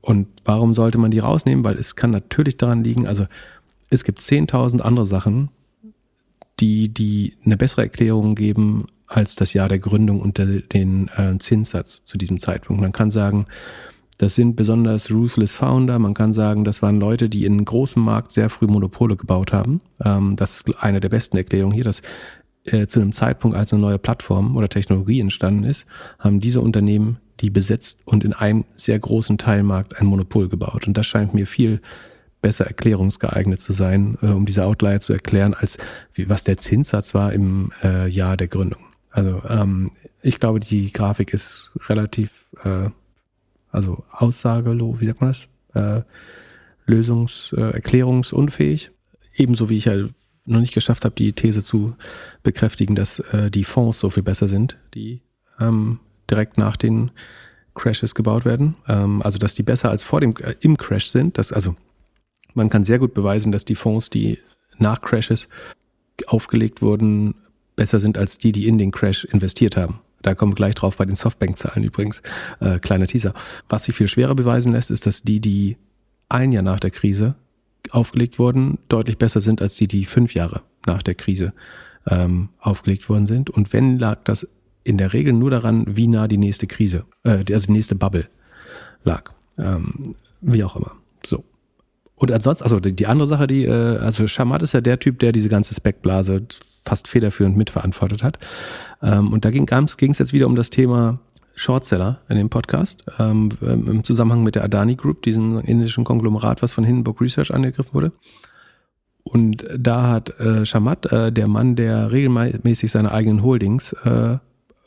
[0.01, 1.65] Und warum sollte man die rausnehmen?
[1.65, 3.27] Weil es kann natürlich daran liegen, also
[3.91, 5.51] es gibt 10.000 andere Sachen,
[6.61, 11.37] die, die eine bessere Erklärung geben als das Jahr der Gründung und der, den äh,
[11.39, 12.81] Zinssatz zu diesem Zeitpunkt.
[12.81, 13.45] Man kann sagen,
[14.21, 15.99] das sind besonders Ruthless Founder.
[15.99, 19.55] Man kann sagen, das waren Leute, die in einem großen Markt sehr früh Monopole gebaut
[19.55, 19.81] haben.
[20.05, 22.03] Ähm, das ist eine der besten Erklärungen hier, dass
[22.67, 25.87] äh, zu einem Zeitpunkt, als eine neue Plattform oder Technologie entstanden ist,
[26.19, 30.87] haben diese Unternehmen die besetzt und in einem sehr großen Teilmarkt ein Monopol gebaut.
[30.87, 31.81] Und das scheint mir viel
[32.43, 35.79] besser erklärungsgeeignet zu sein, äh, um diese Outlier zu erklären, als
[36.13, 38.85] wie, was der Zinssatz war im äh, Jahr der Gründung.
[39.11, 42.91] Also ähm, ich glaube, die Grafik ist relativ äh,
[43.71, 45.49] also aussagelos, wie sagt man das?
[45.75, 46.03] Äh,
[46.91, 48.91] lösungs-, äh, erklärungsunfähig.
[49.35, 49.95] Ebenso wie ich ja
[50.47, 51.95] noch nicht geschafft habe, die These zu
[52.43, 55.23] bekräftigen, dass äh, die Fonds so viel besser sind, die
[55.61, 57.11] ähm, direkt nach den
[57.75, 58.77] Crashes gebaut werden.
[58.89, 61.39] Ähm, also dass die besser als vor dem äh, im Crash sind.
[61.39, 61.77] Das, also
[62.55, 64.39] Man kann sehr gut beweisen, dass die Fonds, die
[64.79, 65.49] nach Crashes
[66.27, 67.35] aufgelegt wurden,
[67.77, 70.01] besser sind als die, die in den Crash investiert haben.
[70.23, 72.23] Da kommen wir gleich drauf bei den Softbank-Zahlen übrigens.
[72.61, 73.35] Äh, kleiner Teaser.
[73.69, 75.77] Was sich viel schwerer beweisen lässt, ist, dass die, die
[76.29, 77.35] ein Jahr nach der Krise
[77.91, 81.53] aufgelegt wurden, deutlich besser sind als die, die fünf Jahre nach der Krise
[82.07, 83.51] ähm, aufgelegt worden sind.
[83.51, 84.47] Und wenn lag das
[84.85, 88.29] in der Regel nur daran, wie nah die nächste Krise, äh, also die nächste Bubble
[89.05, 89.33] lag.
[89.59, 90.93] Ähm, wie auch immer.
[91.25, 91.45] So.
[92.15, 95.33] Und ansonsten, also die, andere Sache, die, äh, also Shamat ist ja der Typ, der
[95.33, 96.47] diese ganze Speckblase
[96.85, 98.39] fast federführend mitverantwortet hat.
[99.03, 101.21] Ähm, und da ging es jetzt wieder um das Thema
[101.55, 106.73] Shortseller in dem Podcast, ähm, im Zusammenhang mit der Adani Group, diesem indischen Konglomerat, was
[106.73, 108.13] von Hindenburg Research angegriffen wurde.
[109.23, 114.39] Und da hat äh, Shamat, äh, der Mann, der regelmäßig seine eigenen Holdings, äh,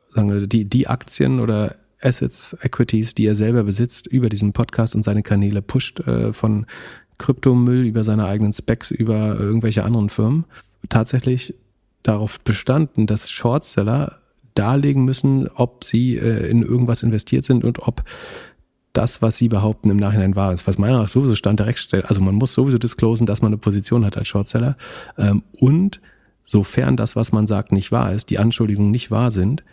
[0.09, 4.95] sagen wir, die, die Aktien oder Assets, Equities, die er selber besitzt, über diesen Podcast
[4.95, 6.65] und seine Kanäle pusht, äh, von
[7.19, 10.45] Kryptomüll über seine eigenen Specs, über irgendwelche anderen Firmen,
[10.89, 11.55] tatsächlich
[12.03, 14.19] darauf bestanden, dass Shortseller
[14.55, 18.03] darlegen müssen, ob sie äh, in irgendwas investiert sind und ob
[18.93, 20.67] das, was sie behaupten, im Nachhinein wahr ist.
[20.67, 22.05] Was meiner Meinung nach sowieso stand direkt stellt.
[22.05, 24.77] Also man muss sowieso disclosen, dass man eine Position hat als Shortseller.
[25.17, 25.99] Ähm, und
[26.43, 29.63] sofern das, was man sagt, nicht wahr ist, die Anschuldigungen nicht wahr sind,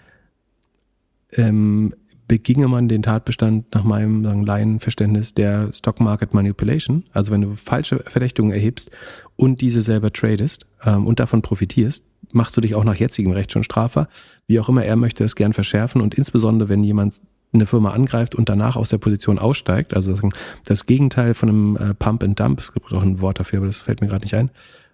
[1.33, 1.93] ähm,
[2.27, 7.05] beginge man den Tatbestand nach meinem sagen, Laienverständnis der Stock Market Manipulation.
[7.13, 8.91] Also wenn du falsche Verdächtigungen erhebst
[9.37, 12.05] und diese selber tradest ähm, und davon profitierst,
[12.35, 14.09] machst du dich auch nach jetzigem Recht schon strafbar.
[14.47, 17.21] Wie auch immer, er möchte es gern verschärfen und insbesondere, wenn jemand
[17.53, 20.17] eine Firma angreift und danach aus der Position aussteigt, also
[20.65, 23.67] das Gegenteil von einem äh, Pump and Dump, es gibt auch ein Wort dafür, aber
[23.67, 24.51] das fällt mir gerade nicht ein,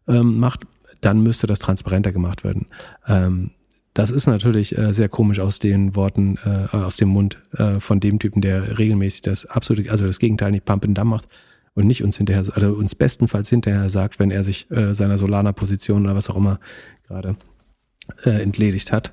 [0.09, 0.61] ähm, macht,
[1.01, 2.67] dann müsste das transparenter gemacht werden.
[3.07, 3.51] Ähm,
[3.93, 7.39] das ist natürlich äh, sehr komisch aus den Worten, äh, aus dem Mund
[7.79, 11.29] von dem Typen, der regelmäßig das absolute, also das Gegenteil nicht Pump and Dump macht
[11.73, 16.15] und nicht uns hinterher, also uns bestenfalls hinterher sagt, wenn er sich seiner Solana-Position oder
[16.15, 16.61] was auch immer
[17.07, 17.37] gerade
[18.25, 19.11] äh, entledigt hat.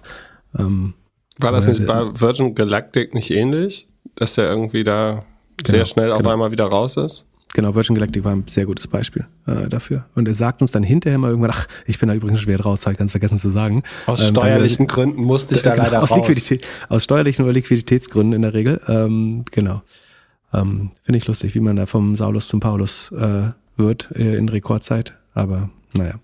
[0.58, 0.94] Ähm,
[1.38, 3.88] War das nicht bei Virgin Galactic nicht ähnlich?
[4.16, 5.26] Dass der irgendwie da
[5.58, 6.32] genau, sehr schnell auf genau.
[6.32, 7.26] einmal wieder raus ist?
[7.54, 10.06] Genau, Virgin Galactic war ein sehr gutes Beispiel äh, dafür.
[10.16, 12.82] Und er sagt uns dann hinterher mal irgendwann, ach, ich bin da übrigens schwer draus,
[12.82, 13.84] habe ich ganz vergessen zu sagen.
[14.08, 16.28] Aus ähm, steuerlichen dann, Gründen musste ich da genau, leider aus raus.
[16.90, 18.82] Aus steuerlichen oder Liquiditätsgründen in der Regel.
[18.88, 19.84] Ähm, genau.
[20.52, 24.50] Ähm, Finde ich lustig, wie man da vom Saulus zum Paulus äh, wird äh, in
[24.50, 25.14] Rekordzeit.
[25.36, 26.16] Aber naja.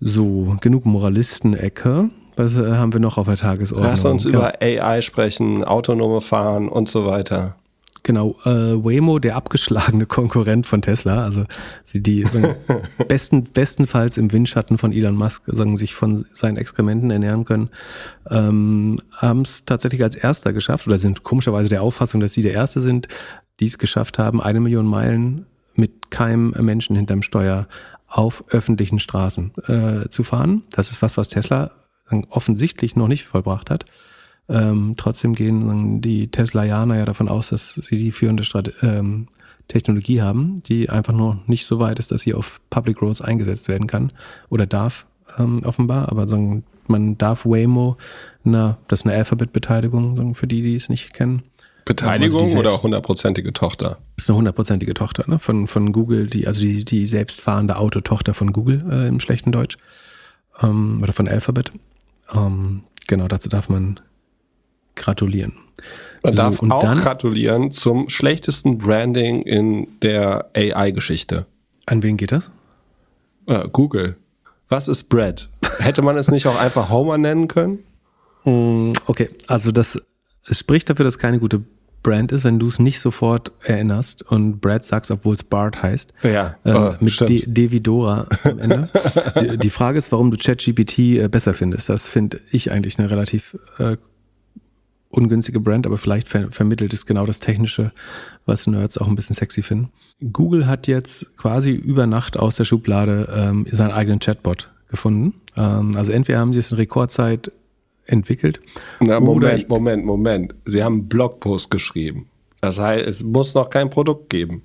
[0.00, 2.08] So, genug Moralisten-Ecke.
[2.34, 3.90] Was äh, haben wir noch auf der Tagesordnung?
[3.90, 4.38] Lass uns genau.
[4.38, 7.56] über AI sprechen, autonome Fahren und so weiter.
[8.02, 11.44] Genau, äh, Waymo, der abgeschlagene Konkurrent von Tesla, also
[11.92, 12.54] die, die sagen,
[13.08, 17.68] besten, bestenfalls im Windschatten von Elon Musk sagen, sich von seinen Exkrementen ernähren können,
[18.30, 22.54] ähm, haben es tatsächlich als erster geschafft oder sind komischerweise der Auffassung, dass sie der
[22.54, 23.06] Erste sind,
[23.60, 25.44] die es geschafft haben, eine Million Meilen
[25.74, 27.68] mit keinem Menschen hinterm Steuer
[28.10, 30.64] auf öffentlichen Straßen äh, zu fahren.
[30.70, 31.70] Das ist was, was Tesla
[32.28, 33.84] offensichtlich noch nicht vollbracht hat.
[34.48, 39.28] Ähm, trotzdem gehen die Teslaianer ja davon aus, dass sie die führende Strate ähm,
[39.68, 43.68] Technologie haben, die einfach nur nicht so weit ist, dass sie auf Public Roads eingesetzt
[43.68, 44.12] werden kann
[44.48, 45.06] oder darf,
[45.38, 46.10] ähm, offenbar.
[46.10, 47.96] Aber sagen, man darf Waymo,
[48.42, 51.42] na, das ist eine Alphabet-Beteiligung, für die, die es nicht kennen.
[51.84, 53.98] Beteiligung also oder hundertprozentige Tochter?
[54.16, 55.38] Das ist eine hundertprozentige Tochter ne?
[55.38, 59.76] von, von Google, die, also die, die selbstfahrende Autotochter von Google äh, im schlechten Deutsch
[60.62, 61.72] ähm, oder von Alphabet.
[62.34, 64.00] Ähm, genau, dazu darf man
[64.96, 65.52] gratulieren.
[66.22, 71.46] Man so, darf auch dann, gratulieren zum schlechtesten Branding in der AI-Geschichte.
[71.86, 72.50] An wen geht das?
[73.46, 74.16] Äh, Google.
[74.68, 75.48] Was ist Brad?
[75.78, 77.78] Hätte man es nicht auch einfach Homer nennen können?
[78.44, 80.00] Mm, okay, also das
[80.48, 81.62] es spricht dafür, dass keine gute
[82.02, 86.12] Brand ist, wenn du es nicht sofort erinnerst und Brad sagst, obwohl es Bart heißt.
[86.22, 86.56] Ja.
[86.64, 88.88] Äh, oh, mit De Devidora am Ende.
[89.40, 91.88] die, die, Frage ist, warum du ChatGPT äh, besser findest.
[91.88, 93.96] Das finde ich eigentlich eine relativ äh,
[95.10, 97.92] ungünstige Brand, aber vielleicht ver vermittelt es genau das Technische,
[98.46, 99.90] was Nerds auch ein bisschen sexy finden.
[100.32, 105.34] Google hat jetzt quasi über Nacht aus der Schublade ähm, seinen eigenen Chatbot gefunden.
[105.56, 107.50] Ähm, also entweder haben sie es in Rekordzeit
[108.10, 108.60] entwickelt.
[109.00, 110.54] Na, Moment, Moment, Moment.
[110.64, 112.26] Sie haben einen Blogpost geschrieben.
[112.60, 114.62] Das heißt, es muss noch kein Produkt geben.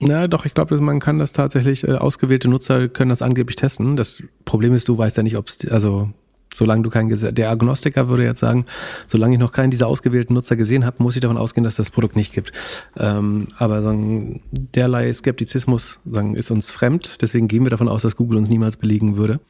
[0.00, 3.96] Na, doch, ich glaube, man kann das tatsächlich, äh, ausgewählte Nutzer können das angeblich testen.
[3.96, 6.10] Das Problem ist, du weißt ja nicht, ob es, also
[6.52, 8.66] solange du keinen, der Agnostiker würde jetzt sagen,
[9.06, 11.90] solange ich noch keinen dieser ausgewählten Nutzer gesehen habe, muss ich davon ausgehen, dass das
[11.90, 12.52] Produkt nicht gibt.
[12.96, 18.16] Ähm, aber sagen, derlei Skeptizismus sagen, ist uns fremd, deswegen gehen wir davon aus, dass
[18.16, 19.40] Google uns niemals belegen würde.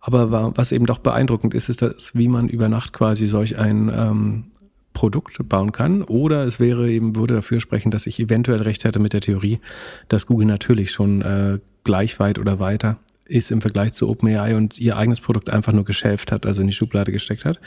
[0.00, 3.90] Aber was eben doch beeindruckend ist, ist, dass wie man über Nacht quasi solch ein
[3.92, 4.44] ähm,
[4.92, 6.02] Produkt bauen kann.
[6.02, 9.60] Oder es wäre eben, würde dafür sprechen, dass ich eventuell recht hätte mit der Theorie,
[10.08, 14.78] dass Google natürlich schon äh, gleich weit oder weiter ist im Vergleich zu OpenAI und
[14.78, 17.60] ihr eigenes Produkt einfach nur geschäft hat, also in die Schublade gesteckt hat.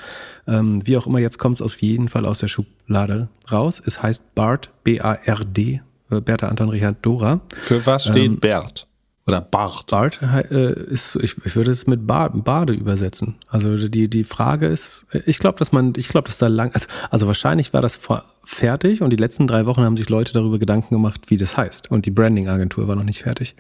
[0.48, 3.82] Ähm, wie auch immer, jetzt kommt es auf jeden Fall aus der Schublade raus.
[3.86, 7.42] Es heißt BART, B-A-R-D, äh, Bertha Anton Richard Dora.
[7.62, 8.88] Für was steht Ähm, Bert?
[9.32, 9.88] Oder Bart?
[9.88, 13.36] Bart äh, ist, ich, ich würde es mit Bar, Bade übersetzen.
[13.48, 16.88] Also die, die Frage ist, ich glaube, dass man, ich glaube, dass da lang, also,
[17.10, 20.60] also wahrscheinlich war das vor, fertig und die letzten drei Wochen haben sich Leute darüber
[20.60, 21.90] Gedanken gemacht, wie das heißt.
[21.90, 23.56] Und die Branding-Agentur war noch nicht fertig.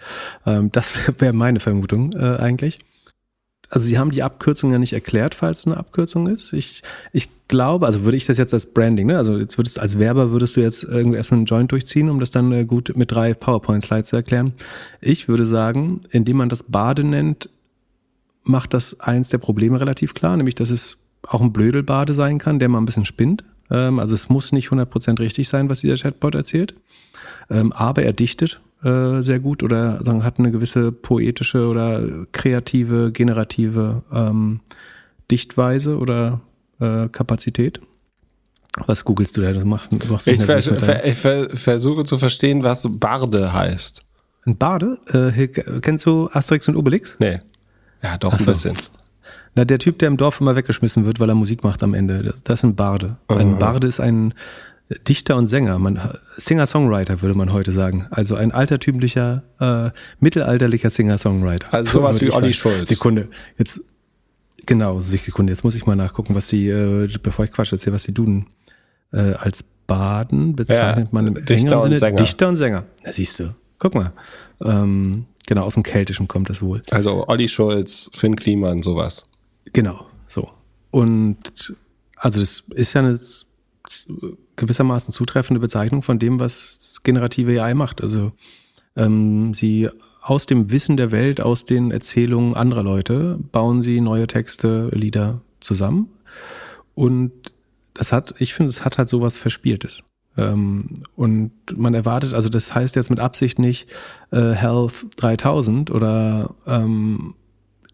[0.46, 2.80] Ähm, das wäre wär meine Vermutung äh, eigentlich.
[3.72, 6.52] Also sie haben die Abkürzung ja nicht erklärt, falls es eine Abkürzung ist.
[6.52, 9.18] Ich, ich glaube, also würde ich das jetzt als Branding, ne?
[9.18, 12.32] Also jetzt würdest als Werber würdest du jetzt irgendwie erstmal einen Joint durchziehen, um das
[12.32, 14.54] dann äh, gut mit drei PowerPoint-Slides zu erklären.
[15.00, 17.50] Ich würde sagen, indem man das Bade nennt,
[18.44, 22.60] macht das eins der Probleme relativ klar, nämlich dass es auch ein Blödelbade sein kann,
[22.60, 23.46] der mal ein bisschen spinnt.
[23.70, 26.76] Ähm, also es muss nicht 100% richtig sein, was dieser Chatbot erzählt.
[27.50, 33.12] Ähm, aber er dichtet äh, sehr gut oder sagen, hat eine gewisse poetische oder kreative,
[33.12, 34.60] generative ähm,
[35.30, 36.42] Dichtweise oder
[36.80, 37.80] äh, Kapazität.
[38.88, 39.52] Was googelst du da?
[39.52, 44.02] Das macht, Ich, ver nervös mit deinem- ver ver versuche zu verstehen, was Barde heißt.
[44.46, 44.98] Ein Bade?
[45.14, 45.48] Äh,
[45.82, 47.16] kennst du Asterix und Obelix?
[47.20, 47.40] Nee.
[48.02, 48.52] Ja, doch Ach ein so.
[48.52, 48.76] bisschen.
[49.54, 52.24] Na, der Typ, der im Dorf immer weggeschmissen wird, weil er Musik macht am Ende.
[52.24, 53.18] Das, das ist ein Barde.
[53.28, 54.34] Ein Barde ist ein
[55.08, 55.80] Dichter und Sänger.
[55.80, 56.00] Man,
[56.38, 58.08] Singer-Songwriter würde man heute sagen.
[58.10, 61.74] Also ein altertümlicher, äh, mittelalterlicher Singer-Songwriter.
[61.74, 62.54] Also sowas wie Olli.
[62.54, 62.90] Schulz.
[62.90, 63.30] Sekunde.
[63.58, 63.82] Jetzt,
[64.66, 65.52] genau, Sekunde.
[65.52, 68.48] Jetzt muss ich mal nachgucken, was die, äh, bevor ich Quatsch erzähle, was die Duden
[69.14, 71.98] äh, als Baden bezeichnet Ja, man im Dichter und Sinne.
[71.98, 72.16] Sänger.
[72.18, 72.86] Dichter und Sänger.
[73.04, 73.54] Na, siehst du.
[73.80, 74.14] Guck mal.
[74.64, 76.82] Ähm, genau, aus dem Keltischen kommt das wohl.
[76.92, 79.26] Also Olli Schulz, Finn Kliman, sowas.
[79.74, 80.50] Genau, so.
[80.92, 81.38] Und
[82.16, 83.20] also das ist ja eine
[84.62, 88.02] gewissermaßen zutreffende Bezeichnung von dem, was generative AI macht.
[88.02, 88.32] Also
[88.96, 89.90] ähm, sie
[90.22, 95.42] aus dem Wissen der Welt, aus den Erzählungen anderer Leute, bauen sie neue Texte, Lieder
[95.60, 96.10] zusammen.
[96.94, 97.32] Und
[97.94, 100.04] das hat, ich finde, es hat halt sowas Verspieltes.
[100.38, 103.90] Ähm, und man erwartet, also das heißt jetzt mit Absicht nicht
[104.32, 107.34] äh, Health 3000 oder ähm,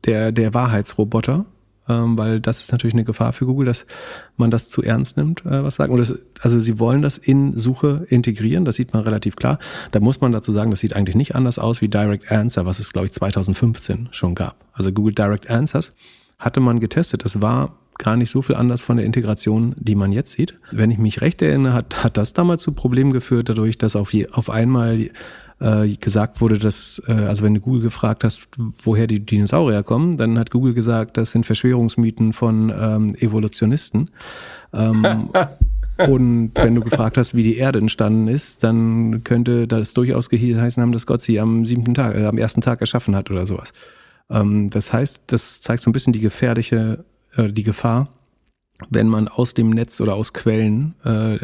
[0.05, 1.45] der, der Wahrheitsroboter,
[1.89, 3.85] ähm, weil das ist natürlich eine Gefahr für Google, dass
[4.35, 5.91] man das zu ernst nimmt, äh, was sagen.
[5.91, 9.59] Und das, also sie wollen das in Suche integrieren, das sieht man relativ klar.
[9.91, 12.79] Da muss man dazu sagen, das sieht eigentlich nicht anders aus wie Direct Answer, was
[12.79, 14.55] es, glaube ich, 2015 schon gab.
[14.73, 15.93] Also Google Direct Answers
[16.39, 17.23] hatte man getestet.
[17.23, 20.55] Das war gar nicht so viel anders von der Integration, die man jetzt sieht.
[20.71, 24.13] Wenn ich mich recht erinnere, hat, hat das damals zu Problemen geführt, dadurch, dass auf,
[24.13, 25.09] je, auf einmal
[25.59, 28.47] äh, gesagt wurde, dass, äh, also wenn du Google gefragt hast,
[28.83, 34.11] woher die Dinosaurier kommen, dann hat Google gesagt, das sind Verschwörungsmythen von ähm, Evolutionisten.
[34.73, 35.29] Ähm,
[36.07, 40.81] und wenn du gefragt hast, wie die Erde entstanden ist, dann könnte das durchaus geheißen
[40.81, 43.73] haben, dass Gott sie am siebten Tag, äh, am ersten Tag erschaffen hat oder sowas.
[44.29, 47.03] Ähm, das heißt, das zeigt so ein bisschen die gefährliche,
[47.35, 48.09] äh, die Gefahr,
[48.89, 51.37] wenn man aus dem Netz oder aus Quellen äh,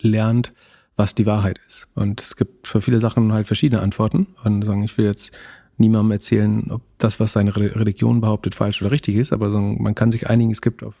[0.00, 0.52] lernt,
[0.96, 1.88] was die Wahrheit ist.
[1.94, 4.28] Und es gibt für viele Sachen halt verschiedene Antworten.
[4.44, 5.30] Und sagen, ich will jetzt
[5.76, 9.94] niemandem erzählen, ob das, was seine Re- Religion behauptet, falsch oder richtig ist, aber man
[9.94, 10.94] kann sich einigen, es gibt auf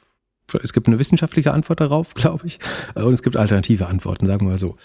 [0.62, 2.60] es gibt eine wissenschaftliche Antwort darauf, glaube ich,
[2.94, 4.76] und es gibt alternative Antworten, sagen wir mal so.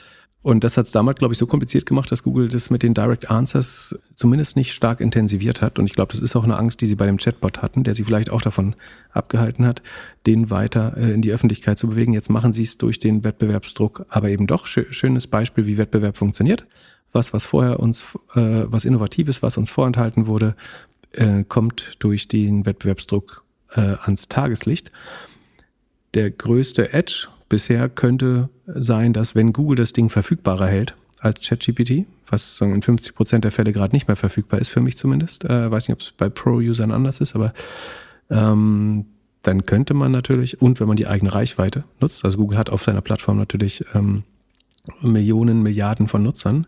[0.43, 2.95] Und das hat es damals, glaube ich, so kompliziert gemacht, dass Google das mit den
[2.95, 5.77] Direct Answers zumindest nicht stark intensiviert hat.
[5.77, 7.93] Und ich glaube, das ist auch eine Angst, die sie bei dem Chatbot hatten, der
[7.93, 8.75] sie vielleicht auch davon
[9.11, 9.83] abgehalten hat,
[10.25, 12.13] den weiter äh, in die Öffentlichkeit zu bewegen.
[12.13, 16.17] Jetzt machen sie es durch den Wettbewerbsdruck, aber eben doch schö- schönes Beispiel, wie Wettbewerb
[16.17, 16.65] funktioniert.
[17.11, 20.55] Was, was vorher uns, äh, was Innovatives, was uns vorenthalten wurde,
[21.11, 23.43] äh, kommt durch den Wettbewerbsdruck
[23.75, 24.91] äh, ans Tageslicht
[26.13, 32.05] der größte Edge bisher könnte sein, dass wenn Google das Ding verfügbarer hält als ChatGPT,
[32.29, 35.69] was in 50 Prozent der Fälle gerade nicht mehr verfügbar ist, für mich zumindest, äh,
[35.69, 37.53] weiß nicht, ob es bei Pro-Usern anders ist, aber
[38.29, 39.05] ähm,
[39.43, 42.83] dann könnte man natürlich, und wenn man die eigene Reichweite nutzt, also Google hat auf
[42.83, 44.23] seiner Plattform natürlich ähm,
[45.01, 46.67] Millionen, Milliarden von Nutzern,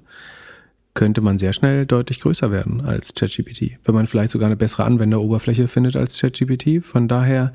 [0.94, 4.84] könnte man sehr schnell deutlich größer werden als ChatGPT, wenn man vielleicht sogar eine bessere
[4.84, 6.84] Anwenderoberfläche findet als ChatGPT.
[6.84, 7.54] Von daher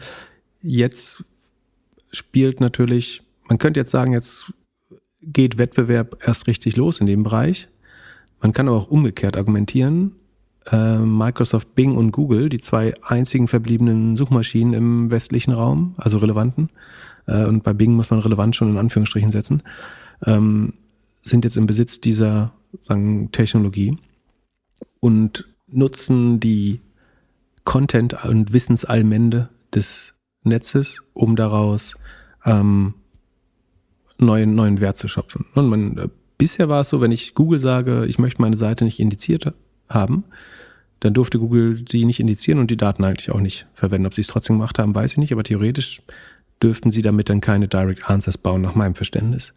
[0.61, 1.23] jetzt
[2.11, 4.53] spielt natürlich, man könnte jetzt sagen, jetzt
[5.21, 7.69] geht Wettbewerb erst richtig los in dem Bereich.
[8.41, 10.15] Man kann aber auch umgekehrt argumentieren.
[10.71, 16.69] Äh, Microsoft Bing und Google, die zwei einzigen verbliebenen Suchmaschinen im westlichen Raum, also relevanten,
[17.27, 19.63] äh, und bei Bing muss man relevant schon in Anführungsstrichen setzen,
[20.25, 20.75] ähm,
[21.21, 23.97] sind jetzt im Besitz dieser sagen, Technologie
[25.01, 26.81] und nutzen die
[27.65, 31.97] Content- und Wissensallmende des Netzes, um daraus
[32.45, 32.95] ähm,
[34.19, 35.47] neuen, neuen Wert zu schöpfen.
[35.55, 38.85] Und man, äh, bisher war es so, wenn ich Google sage, ich möchte meine Seite
[38.85, 39.53] nicht indiziert
[39.89, 40.25] haben,
[41.01, 44.07] dann durfte Google die nicht indizieren und die Daten eigentlich auch nicht verwenden.
[44.07, 46.03] Ob sie es trotzdem gemacht haben, weiß ich nicht, aber theoretisch
[46.63, 49.55] dürften sie damit dann keine Direct Answers bauen, nach meinem Verständnis.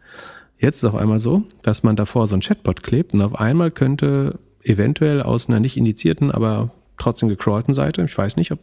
[0.58, 3.34] Jetzt ist es auf einmal so, dass man davor so ein Chatbot klebt und auf
[3.34, 8.60] einmal könnte eventuell aus einer nicht indizierten, aber trotzdem gecrawlten Seite, ich weiß nicht, ob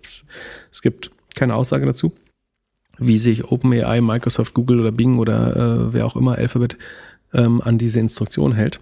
[0.71, 2.13] es gibt keine Aussage dazu,
[2.99, 6.77] wie sich OpenAI, Microsoft, Google oder Bing oder äh, wer auch immer Alphabet
[7.33, 8.79] ähm, an diese Instruktion hält.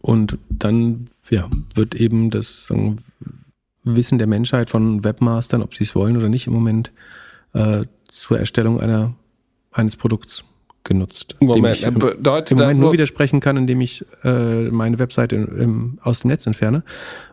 [0.00, 2.98] Und dann ja, wird eben das sagen,
[3.82, 6.92] Wissen der Menschheit von Webmastern, ob sie es wollen oder nicht, im Moment
[7.52, 9.14] äh, zur Erstellung einer,
[9.70, 10.44] eines Produkts
[10.84, 11.34] genutzt.
[11.40, 15.58] Moment, ich bedeutet im Moment nur so- widersprechen kann, indem ich äh, meine Webseite im,
[15.58, 16.84] im, aus dem Netz entferne.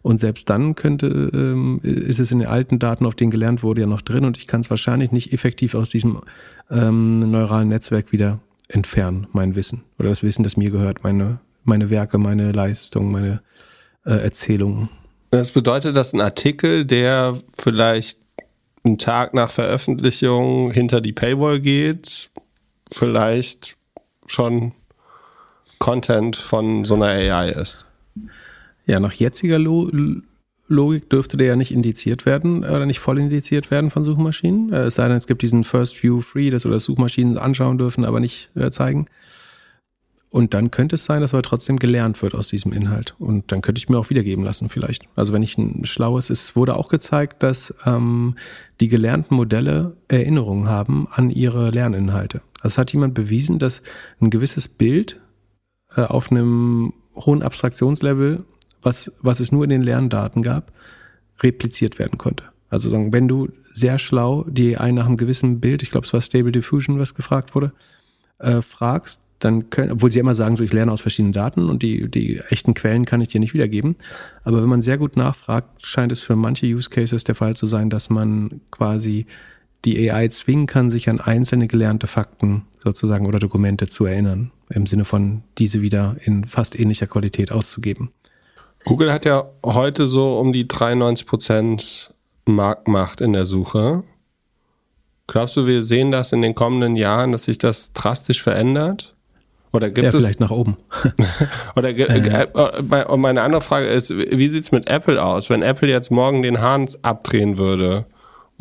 [0.02, 3.82] Und selbst dann könnte, ähm, ist es in den alten Daten, auf denen gelernt wurde,
[3.82, 6.22] ja noch drin und ich kann es wahrscheinlich nicht effektiv aus diesem
[6.70, 8.40] ähm, neuralen Netzwerk wieder
[8.70, 9.84] entfernen, mein Wissen.
[10.00, 13.42] Oder das Wissen, das mir gehört, meine, meine Werke, meine Leistung, meine
[14.06, 14.90] äh, Erzählungen.
[15.30, 18.18] Das bedeutet, dass ein Artikel, der vielleicht
[18.84, 22.30] einen Tag nach Veröffentlichung hinter die Paywall geht,
[22.92, 23.78] vielleicht
[24.28, 24.74] schon
[25.80, 27.86] Content von so einer AI ist.
[28.86, 29.90] Ja, nach jetziger Lo
[30.68, 34.72] Logik dürfte der ja nicht indiziert werden oder nicht voll indiziert werden von Suchmaschinen.
[34.72, 38.06] Äh, Es sei denn, es gibt diesen First View Free, das oder Suchmaschinen anschauen dürfen,
[38.06, 39.08] aber nicht äh, zeigen.
[40.30, 43.16] Und dann könnte es sein, dass aber trotzdem gelernt wird aus diesem Inhalt.
[43.20, 45.04] Und dann könnte ich mir auch wiedergeben lassen, vielleicht.
[45.18, 48.36] Also wenn ich ein schlaues, es wurde auch gezeigt, dass ähm,
[48.80, 52.42] die gelernten Modelle Erinnerungen haben an ihre Lerninhalte.
[52.62, 53.82] Also hat jemand bewiesen, dass
[54.20, 55.20] ein gewisses Bild
[55.96, 58.46] äh, auf einem hohen Abstraktionslevel,
[58.82, 60.72] was, was es nur in den Lerndaten gab,
[61.42, 62.46] repliziert werden konnte.
[62.70, 66.14] Also sagen, wenn du sehr schlau die AI nach einem gewissen Bild, ich glaube es
[66.14, 67.74] war Stable Diffusion, was gefragt wurde,
[68.40, 71.82] äh, fragst, dann können, obwohl sie immer sagen, so ich lerne aus verschiedenen Daten und
[71.82, 73.96] die, die echten Quellen kann ich dir nicht wiedergeben.
[74.44, 77.66] Aber wenn man sehr gut nachfragt, scheint es für manche Use Cases der Fall zu
[77.66, 79.26] sein, dass man quasi
[79.86, 84.52] die AI zwingen kann, sich an einzelne gelernte Fakten sozusagen oder Dokumente zu erinnern.
[84.70, 88.12] Im Sinne von diese wieder in fast ähnlicher Qualität auszugeben.
[88.86, 92.12] Google hat ja heute so um die 93%
[92.46, 94.04] Marktmacht in der Suche.
[95.28, 99.16] Glaubst du, wir sehen das in den kommenden Jahren, dass sich das drastisch verändert?
[99.72, 100.78] Oder gibt Ja, es vielleicht nach oben.
[101.76, 105.50] Oder äh, äh, und meine andere Frage ist, wie sieht's mit Apple aus?
[105.50, 108.06] Wenn Apple jetzt morgen den Hahn abdrehen würde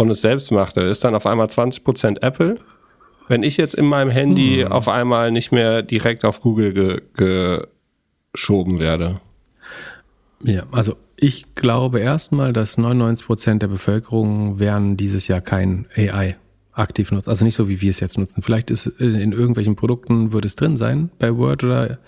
[0.00, 2.56] und es selbst machte, ist dann auf einmal 20% Apple?
[3.28, 7.66] Wenn ich jetzt in meinem Handy auf einmal nicht mehr direkt auf Google ge
[8.32, 9.20] geschoben werde.
[10.42, 16.36] Ja, also ich glaube erstmal, dass 99 Prozent der Bevölkerung werden dieses Jahr kein AI
[16.80, 17.30] aktiv nutzen.
[17.30, 18.42] Also nicht so, wie wir es jetzt nutzen.
[18.42, 21.98] Vielleicht ist äh, in irgendwelchen Produkten wird es drin sein, bei Word oder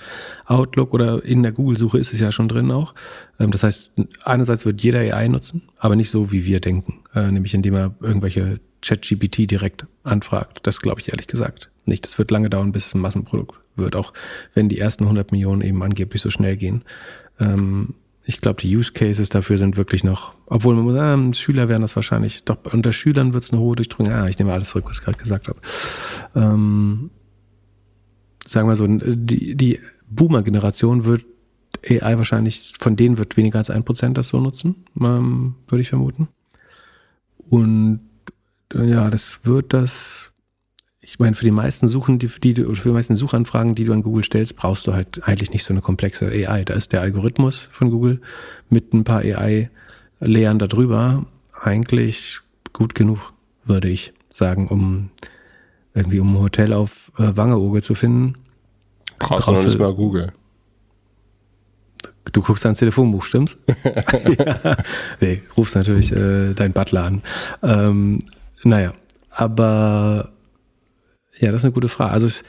[0.46, 2.94] Outlook oder in der Google-Suche ist es ja schon drin auch.
[3.38, 3.92] Ähm, Das heißt,
[4.24, 7.00] einerseits wird jeder AI nutzen, aber nicht so, wie wir denken.
[7.14, 10.60] Äh, Nämlich indem er irgendwelche ChatGPT direkt anfragt.
[10.64, 12.04] Das glaube ich ehrlich gesagt nicht.
[12.04, 14.12] Das wird lange dauern, bis es ein Massenprodukt wird, auch
[14.54, 16.82] wenn die ersten 100 Millionen eben angeblich so schnell gehen.
[17.40, 17.94] Ähm,
[18.24, 21.82] ich glaube, die Use Cases dafür sind wirklich noch, obwohl man muss sagen, Schüler werden
[21.82, 24.12] das wahrscheinlich, doch unter Schülern wird es eine hohe Durchdringung.
[24.12, 25.58] Ah, ich nehme alles zurück, was ich gerade gesagt habe.
[26.34, 27.10] Ähm,
[28.46, 31.24] sagen wir so, die, die Boomer-Generation wird
[31.88, 35.88] AI wahrscheinlich, von denen wird weniger als ein Prozent das so nutzen, ähm, würde ich
[35.88, 36.28] vermuten.
[37.48, 38.00] Und
[38.74, 40.31] ja, das wird das,
[41.12, 43.92] ich meine, für die meisten Suchen, die, die du, für die meisten Suchanfragen, die du
[43.92, 46.64] an Google stellst, brauchst du halt eigentlich nicht so eine komplexe AI.
[46.64, 48.22] Da ist der Algorithmus von Google
[48.70, 51.26] mit ein paar AI-Lehren darüber
[51.60, 52.40] eigentlich
[52.72, 53.34] gut genug,
[53.66, 55.10] würde ich sagen, um
[55.92, 58.36] irgendwie um ein Hotel auf äh, Wangerooge zu finden.
[59.18, 60.32] Brauchst du nicht mal Google.
[62.32, 63.58] Du guckst ans Telefonbuch, stimmt's?
[63.84, 64.76] ja.
[65.20, 67.22] Nee, rufst natürlich äh, deinen Butler an.
[67.62, 68.20] Ähm,
[68.64, 68.94] naja,
[69.28, 70.32] aber
[71.42, 72.12] ja, das ist eine gute Frage.
[72.12, 72.44] Also es,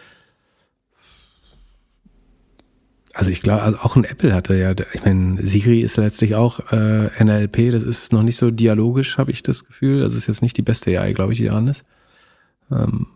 [3.13, 6.71] also ich glaube, also auch ein Apple hatte ja, ich meine, Siri ist letztlich auch
[6.71, 10.01] äh, NLP, das ist noch nicht so dialogisch, habe ich das Gefühl.
[10.01, 11.83] Das ist jetzt nicht die beste AI, glaube ich, die dran ist.
[12.71, 13.07] Ähm,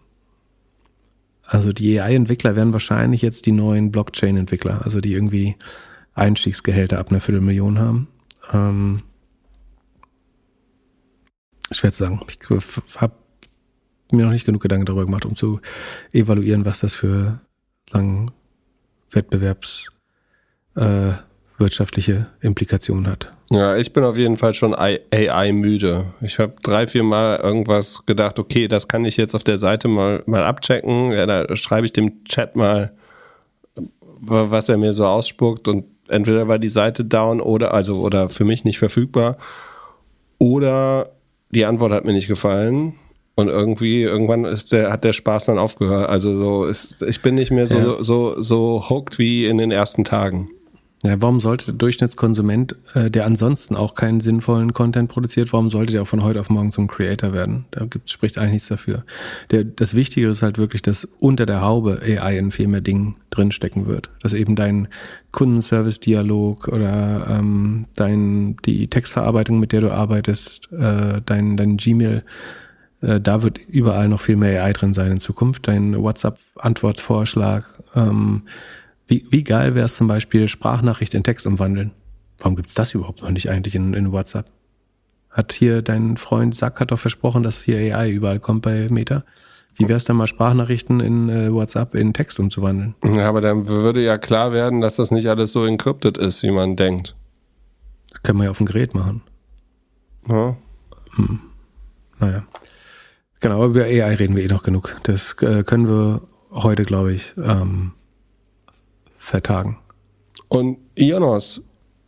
[1.44, 5.56] also die AI-Entwickler werden wahrscheinlich jetzt die neuen Blockchain-Entwickler, also die irgendwie
[6.16, 8.08] Einstiegsgehälter ab einer Viertelmillion haben.
[8.52, 9.04] Ähm,
[11.72, 12.20] schwer zu sagen.
[12.28, 12.40] Ich
[12.98, 13.14] habe
[14.12, 15.60] mir noch nicht genug Gedanken darüber gemacht, um zu
[16.12, 17.40] evaluieren, was das für
[17.92, 18.32] sagen,
[19.12, 19.90] Wettbewerbs
[20.76, 21.14] äh,
[22.42, 23.32] Implikationen hat.
[23.50, 26.14] Ja, ich bin auf jeden Fall schon AI müde.
[26.22, 29.88] Ich habe drei, vier Mal irgendwas gedacht, okay, das kann ich jetzt auf der Seite
[29.88, 31.12] mal, mal abchecken.
[31.12, 32.92] Ja, da schreibe ich dem Chat mal,
[34.20, 38.46] was er mir so ausspuckt und entweder war die Seite down oder, also, oder für
[38.46, 39.38] mich nicht verfügbar
[40.38, 41.10] oder
[41.52, 42.94] die Antwort hat mir nicht gefallen.
[43.38, 46.10] Und irgendwie, irgendwann ist der, hat der Spaß dann aufgehört.
[46.10, 48.04] Also so ist, ich bin nicht mehr so, ja.
[48.04, 50.50] so, so hooked wie in den ersten Tagen.
[51.04, 55.94] Ja, warum sollte der Durchschnittskonsument, äh, der ansonsten auch keinen sinnvollen Content produziert, warum sollte
[55.94, 57.66] der auch von heute auf morgen zum Creator werden?
[57.70, 59.04] Da gibt, spricht eigentlich nichts dafür.
[59.52, 63.18] Der, das Wichtige ist halt wirklich, dass unter der Haube AI in viel mehr Dingen
[63.30, 64.10] drinstecken wird.
[64.24, 64.88] Dass eben dein
[65.32, 72.24] Kundenservice-Dialog oder ähm, dein, die Textverarbeitung, mit der du arbeitest, äh, dein, dein Gmail,
[73.02, 75.68] äh, da wird überall noch viel mehr AI drin sein in Zukunft.
[75.68, 78.44] Dein WhatsApp-Antwortvorschlag, ähm,
[79.08, 81.92] wie, wie geil wäre es zum Beispiel, Sprachnachricht in Text umwandeln?
[82.40, 84.46] Warum gibt's das überhaupt noch nicht eigentlich in, in WhatsApp?
[85.30, 89.24] Hat hier dein Freund Sack hat doch versprochen, dass hier AI überall kommt bei Meta.
[89.76, 92.96] Wie wäre es dann mal Sprachnachrichten in äh, WhatsApp in Text umzuwandeln?
[93.04, 96.50] Ja, aber dann würde ja klar werden, dass das nicht alles so encrypted ist, wie
[96.50, 97.16] man denkt.
[98.12, 99.22] Das können wir ja auf dem Gerät machen.
[100.28, 100.58] Ja.
[101.16, 101.40] Hm.
[102.20, 102.44] Naja.
[103.40, 104.96] Genau, über AI reden wir eh noch genug.
[105.04, 106.22] Das äh, können wir
[106.52, 107.92] heute, glaube ich, ähm,
[109.18, 109.78] vertagen.
[110.48, 111.62] Und Ionos,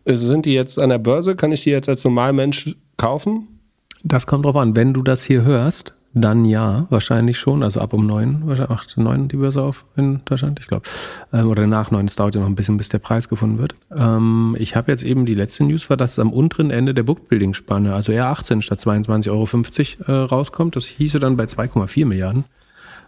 [0.06, 1.36] sind die jetzt an der Börse?
[1.36, 3.60] Kann ich die jetzt als Normalmensch kaufen?
[4.04, 4.76] Das kommt drauf an.
[4.76, 7.62] Wenn du das hier hörst, dann ja, wahrscheinlich schon.
[7.64, 10.84] Also ab um neun, wahrscheinlich acht, neun die Börse auf in Deutschland, ich glaube.
[11.32, 12.06] Ähm, oder nach neun.
[12.06, 13.76] Es dauert ja noch ein bisschen, bis der Preis gefunden wird.
[13.96, 17.04] Ähm, ich habe jetzt eben die letzte News war, dass es am unteren Ende der
[17.04, 19.30] Bookbuilding-Spanne, also eher 18 statt 22,50
[20.08, 20.76] Euro äh, rauskommt.
[20.76, 22.46] Das hieße dann bei 2,4 Milliarden.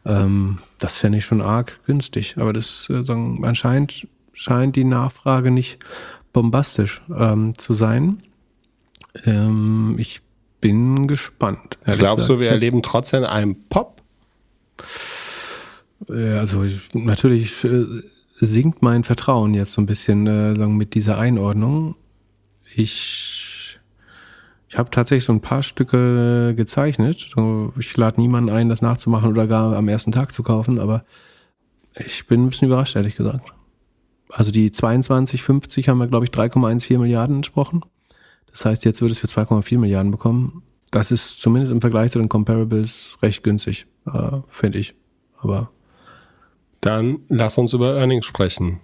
[0.06, 2.36] Ähm, das fände ich schon arg günstig.
[2.38, 5.80] Aber das äh, sagen, anscheinend scheint die Nachfrage nicht
[6.34, 8.22] bombastisch ähm, zu sein.
[9.26, 10.22] Ähm, ich
[10.62, 11.78] bin gespannt.
[11.86, 14.01] Glaubst du, wir erleben trotzdem einen Pop?
[16.07, 17.86] Also ich, natürlich äh,
[18.39, 21.95] sinkt mein Vertrauen jetzt so ein bisschen äh, mit dieser Einordnung.
[22.76, 23.41] Ich
[24.72, 27.36] ich habe tatsächlich so ein paar Stücke gezeichnet.
[27.78, 31.03] Ich lade niemanden ein, das nachzumachen oder gar am ersten Tag zu kaufen, aber
[31.93, 33.51] ich bin ein bisschen überrascht, ehrlich gesagt.
[34.30, 37.82] Also die 22,50 haben wir, glaube ich, 3,14 Milliarden entsprochen.
[38.52, 40.64] Das heißt, jetzt wird es für 2,4 Milliarden bekommen.
[40.91, 44.93] Das ist zumindest im Vergleich zu den Comparables recht günstig, äh, finde ich.
[45.39, 45.70] Aber
[46.82, 48.80] dann lass uns über Earnings sprechen.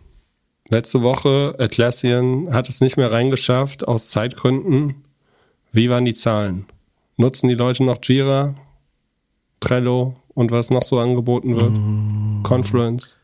[0.69, 5.03] Letzte Woche, Atlassian hat es nicht mehr reingeschafft aus Zeitgründen.
[5.71, 6.65] Wie waren die Zahlen?
[7.17, 8.55] Nutzen die Leute noch Jira,
[9.59, 11.71] Trello und was noch so angeboten wird?
[11.71, 12.43] Mm.
[12.43, 13.17] Confluence?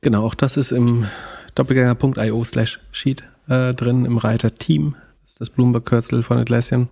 [0.00, 1.06] Genau, auch das ist im
[1.54, 4.94] doppelgänger.io slash sheet äh, drin, im Reiter Team.
[5.22, 6.88] Das ist das Bloomberg-Kürzel von Atlassian.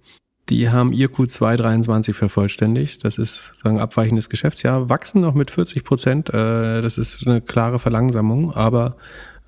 [0.48, 3.04] Die haben ihr Q2 23 vervollständigt.
[3.04, 4.88] Das ist sagen abweichendes Geschäftsjahr.
[4.88, 6.28] Wachsen noch mit 40 Prozent.
[6.30, 8.96] Äh, das ist eine klare Verlangsamung, aber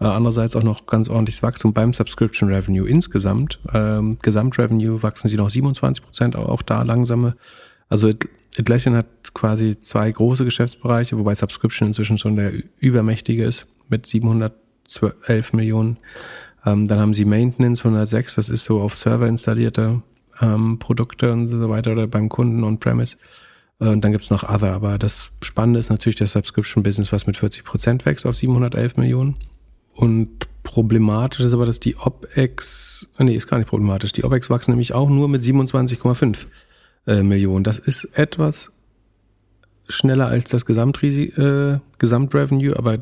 [0.00, 3.60] äh, andererseits auch noch ganz ordentliches Wachstum beim Subscription Revenue insgesamt.
[3.72, 7.36] Ähm, Gesamtrevenue wachsen sie noch 27 Prozent, auch da langsame.
[7.88, 8.10] Also
[8.58, 15.52] Atlassian hat quasi zwei große Geschäftsbereiche, wobei Subscription inzwischen schon der übermächtige ist mit 712
[15.52, 15.96] Millionen.
[16.66, 20.02] Ähm, dann haben sie Maintenance 106, das ist so auf Server installierte
[20.40, 23.16] ähm, Produkte und so weiter oder beim Kunden on-premise.
[23.80, 27.36] Äh, und dann gibt's noch Other, aber das Spannende ist natürlich das Subscription-Business, was mit
[27.36, 29.36] 40 Prozent wächst auf 711 Millionen.
[29.94, 34.12] Und problematisch ist aber, dass die OPEX, äh, nee, ist gar nicht problematisch.
[34.12, 36.46] Die OPEX wachsen nämlich auch nur mit 27,5
[37.06, 37.64] äh, Millionen.
[37.64, 38.70] Das ist etwas
[39.88, 42.98] schneller als das Gesamtrisi äh, Gesamtrevenue, aber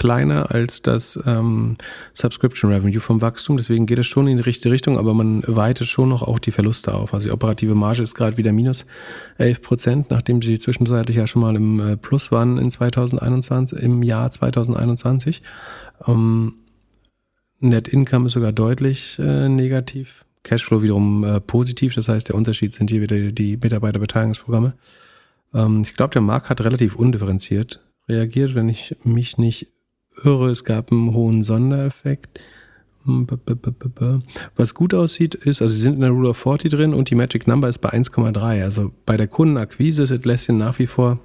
[0.00, 1.74] kleiner als das ähm,
[2.14, 3.58] Subscription Revenue vom Wachstum.
[3.58, 6.52] Deswegen geht es schon in die richtige Richtung, aber man weitet schon noch auch die
[6.52, 7.12] Verluste auf.
[7.12, 8.86] Also die operative Marge ist gerade wieder minus
[9.36, 14.02] 11 Prozent, nachdem sie zwischenzeitlich ja schon mal im äh, Plus waren in 2021, im
[14.02, 15.42] Jahr 2021.
[16.08, 16.54] Ähm,
[17.58, 20.24] Net Income ist sogar deutlich äh, negativ.
[20.44, 21.94] Cashflow wiederum äh, positiv.
[21.94, 24.72] Das heißt, der Unterschied sind hier wieder die Mitarbeiterbeteiligungsprogramme.
[25.52, 29.68] Ähm, ich glaube, der Markt hat relativ undifferenziert reagiert, wenn ich mich nicht
[30.24, 30.50] irre.
[30.50, 32.40] Es gab einen hohen Sondereffekt.
[33.04, 33.26] Hm,
[34.56, 37.14] Was gut aussieht, ist, also sie sind in der Rule of 40 drin und die
[37.14, 38.62] Magic Number ist bei 1,3.
[38.62, 41.18] Also bei der Kundenakquise ist Atlassian nach wie vor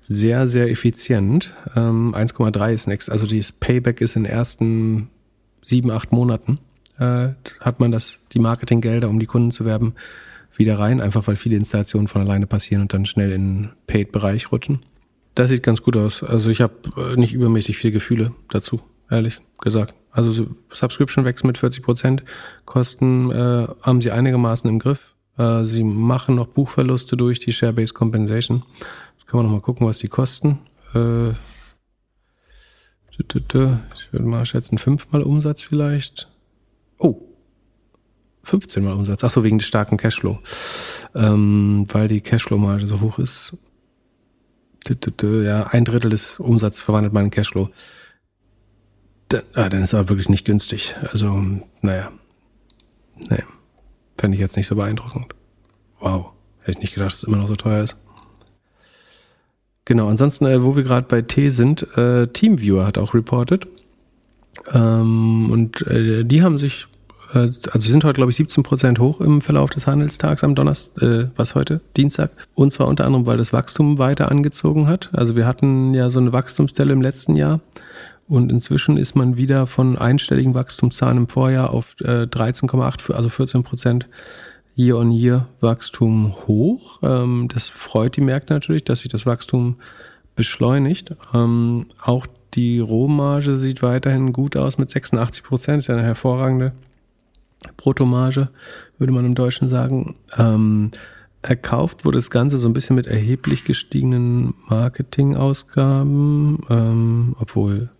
[0.00, 1.54] sehr, sehr effizient.
[1.76, 3.10] Ähm, 1,3 ist next.
[3.10, 5.08] Also das Payback ist in den ersten
[5.62, 6.58] sieben, acht Monaten.
[6.98, 9.94] Äh, hat man das, die Marketinggelder, um die Kunden zu werben,
[10.56, 14.52] wieder rein, einfach weil viele Installationen von alleine passieren und dann schnell in den Paid-Bereich
[14.52, 14.80] rutschen.
[15.34, 16.22] Das sieht ganz gut aus.
[16.22, 18.80] Also ich habe äh, nicht übermäßig viele Gefühle dazu,
[19.10, 19.94] ehrlich gesagt.
[20.12, 22.24] Also Subscription wächst mit 40 Prozent,
[22.64, 25.16] Kosten äh, haben sie einigermaßen im Griff.
[25.36, 28.62] Äh, sie machen noch Buchverluste durch die Share-Based Compensation.
[29.14, 30.60] Jetzt können wir noch mal gucken, was die kosten.
[30.94, 31.30] Äh,
[33.10, 36.28] ich würde mal schätzen, fünfmal Umsatz vielleicht.
[36.98, 37.20] Oh,
[38.44, 39.24] 15 Mal Umsatz.
[39.24, 40.38] Achso, wegen des starken Cashflow.
[41.14, 43.56] Ähm, weil die Cashflow-Marge so hoch ist.
[45.22, 47.70] Ja, ein Drittel des Umsatzes verwandelt man in Cashflow.
[49.28, 50.96] Dann, ah, dann ist aber wirklich nicht günstig.
[51.10, 51.42] Also,
[51.80, 52.12] naja.
[53.30, 53.42] Nee.
[54.18, 55.34] Fände ich jetzt nicht so beeindruckend.
[56.00, 56.30] Wow.
[56.60, 57.96] Hätte ich nicht gedacht, dass es immer noch so teuer ist.
[59.84, 63.66] Genau, ansonsten, äh, wo wir gerade bei T sind, äh, Teamviewer hat auch reported.
[64.72, 66.86] Ähm, und äh, die haben sich
[67.32, 71.02] also sie sind heute, glaube ich, 17 Prozent hoch im Verlauf des Handelstags am Donnerstag,
[71.02, 72.30] äh, was heute, Dienstag.
[72.54, 75.10] Und zwar unter anderem, weil das Wachstum weiter angezogen hat.
[75.12, 77.60] Also wir hatten ja so eine Wachstumsstelle im letzten Jahr.
[78.26, 83.62] Und inzwischen ist man wieder von einstelligen Wachstumszahlen im Vorjahr auf äh, 13,8, also 14
[83.62, 84.06] Prozent
[84.76, 87.00] Year-on-Year-Wachstum hoch.
[87.02, 89.76] Ähm, das freut die Märkte natürlich, dass sich das Wachstum
[90.36, 91.14] beschleunigt.
[91.32, 96.72] Ähm, auch die Rohmarge sieht weiterhin gut aus mit 86 Prozent, ist ja eine hervorragende
[97.84, 98.48] Bruttomarge,
[98.96, 100.16] würde man im Deutschen sagen.
[100.38, 100.90] Ähm,
[101.42, 107.90] erkauft wurde das Ganze so ein bisschen mit erheblich gestiegenen Marketingausgaben, ähm, obwohl,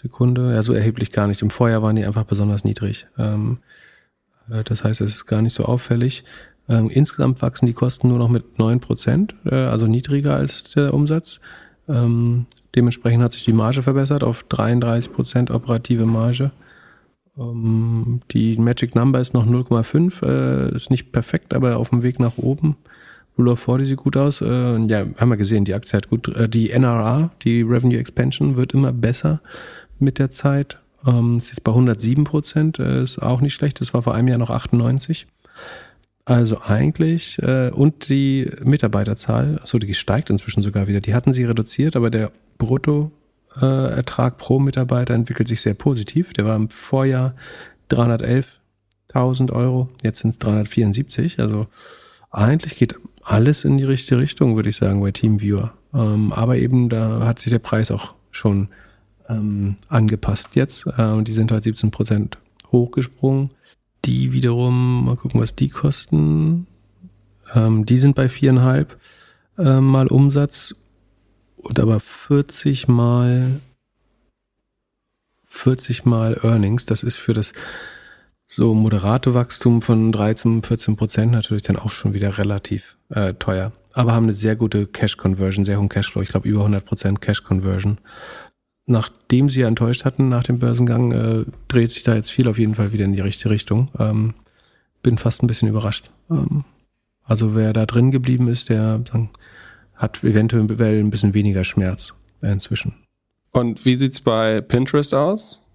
[0.00, 1.42] Sekunde, ja, so erheblich gar nicht.
[1.42, 3.08] Im Vorjahr waren die einfach besonders niedrig.
[3.18, 3.58] Ähm,
[4.48, 6.22] äh, das heißt, es ist gar nicht so auffällig.
[6.68, 10.94] Ähm, insgesamt wachsen die Kosten nur noch mit neun Prozent, äh, also niedriger als der
[10.94, 11.40] Umsatz.
[11.88, 12.46] Ähm,
[12.76, 16.52] dementsprechend hat sich die Marge verbessert auf 33 Prozent operative Marge.
[17.38, 22.20] Ähm, die Magic Number ist noch 0,5, äh, ist nicht perfekt, aber auf dem Weg
[22.20, 22.76] nach oben.
[23.38, 24.40] Rule of 40 sieht gut aus.
[24.40, 28.56] Äh, ja, haben wir gesehen, die Aktie hat gut, äh, die NRA, die Revenue Expansion,
[28.56, 29.40] wird immer besser
[29.98, 30.78] mit der Zeit.
[31.06, 33.80] Ähm, ist jetzt bei 107 Prozent, äh, ist auch nicht schlecht.
[33.80, 35.26] Das war vor einem Jahr noch 98.
[36.24, 41.00] Also eigentlich, äh, und die Mitarbeiterzahl, also die steigt inzwischen sogar wieder.
[41.00, 43.12] Die hatten sie reduziert, aber der Brutto
[43.60, 46.32] äh, Ertrag pro Mitarbeiter entwickelt sich sehr positiv.
[46.32, 47.34] Der war im Vorjahr
[47.90, 51.40] 311.000 Euro, jetzt sind es 374.
[51.40, 51.66] Also
[52.30, 55.72] eigentlich geht alles in die richtige Richtung, würde ich sagen, bei TeamViewer.
[55.94, 58.68] Ähm, aber eben da hat sich der Preis auch schon
[59.28, 60.86] ähm, angepasst jetzt.
[60.86, 62.38] Äh, die sind halt 17 Prozent
[62.70, 63.50] hochgesprungen.
[64.04, 66.66] Die wiederum, mal gucken, was die kosten.
[67.54, 68.96] Ähm, die sind bei viereinhalb
[69.58, 70.74] äh, mal Umsatz
[71.56, 73.60] und aber 40 mal
[75.56, 77.52] 40 mal Earnings, das ist für das
[78.44, 83.72] so moderate Wachstum von 13, 14 Prozent natürlich dann auch schon wieder relativ äh, teuer.
[83.92, 86.22] Aber haben eine sehr gute Cash Conversion, sehr hohen Cashflow.
[86.22, 87.98] Ich glaube über 100 Prozent Cash Conversion.
[88.86, 92.58] Nachdem sie ja enttäuscht hatten nach dem Börsengang, äh, dreht sich da jetzt viel auf
[92.58, 93.88] jeden Fall wieder in die richtige Richtung.
[93.98, 94.34] Ähm,
[95.02, 96.10] bin fast ein bisschen überrascht.
[96.30, 96.64] Ähm,
[97.24, 99.30] also wer da drin geblieben ist, der sagen,
[99.96, 102.94] hat eventuell ein bisschen weniger Schmerz inzwischen.
[103.52, 105.66] Und wie sieht's bei Pinterest aus?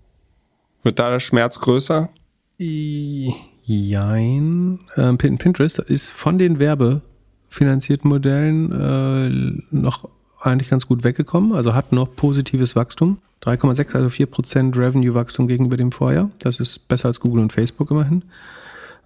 [0.83, 2.09] Wird da der Schmerz größer?
[2.57, 4.79] Jein.
[4.95, 10.07] Ähm, Pinterest ist von den werbefinanzierten Modellen äh, noch
[10.39, 13.19] eigentlich ganz gut weggekommen, also hat noch positives Wachstum.
[13.43, 16.29] 3,6, also 4% Revenue-Wachstum gegenüber dem Vorjahr.
[16.39, 18.23] Das ist besser als Google und Facebook immerhin.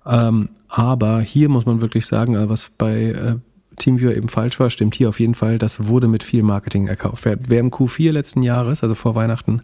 [0.06, 3.36] Ähm, aber hier muss man wirklich sagen, äh, was bei äh,
[3.78, 5.58] TeamViewer eben falsch war, stimmt hier auf jeden Fall.
[5.58, 7.26] Das wurde mit viel Marketing erkauft.
[7.26, 9.62] Wer, wer im Q4 letzten Jahres, also vor Weihnachten,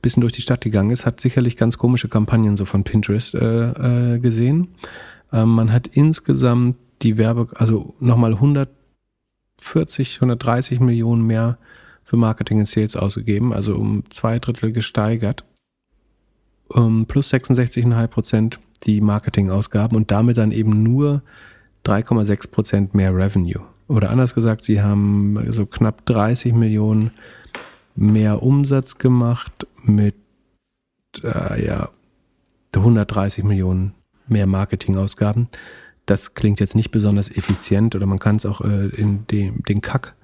[0.00, 4.14] bisschen durch die Stadt gegangen ist, hat sicherlich ganz komische Kampagnen so von Pinterest äh,
[4.14, 4.68] äh, gesehen.
[5.32, 11.58] Ähm, man hat insgesamt die Werbe, also nochmal 140, 130 Millionen mehr
[12.04, 15.44] für Marketing und Sales ausgegeben, also um zwei Drittel gesteigert.
[16.68, 21.22] Um, plus 66,5 Prozent die Marketingausgaben und damit dann eben nur
[21.84, 23.60] 3,6 Prozent mehr Revenue.
[23.88, 27.10] Oder anders gesagt, sie haben so knapp 30 Millionen
[27.94, 30.14] mehr Umsatz gemacht mit
[31.22, 31.90] äh, ja,
[32.74, 33.94] 130 Millionen
[34.28, 35.48] mehr Marketingausgaben.
[36.06, 39.80] Das klingt jetzt nicht besonders effizient oder man kann es auch äh, in dem, den
[39.80, 40.14] CAC,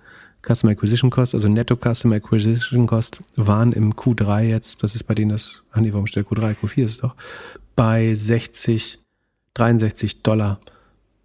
[0.43, 5.15] Customer Acquisition Cost, also Netto Customer Acquisition Cost, waren im Q3 jetzt, das ist bei
[5.15, 7.15] denen das, ah nee, warum steht Q3, Q4 ist es doch,
[7.77, 8.99] bei 60,
[9.55, 10.59] 63 Dollar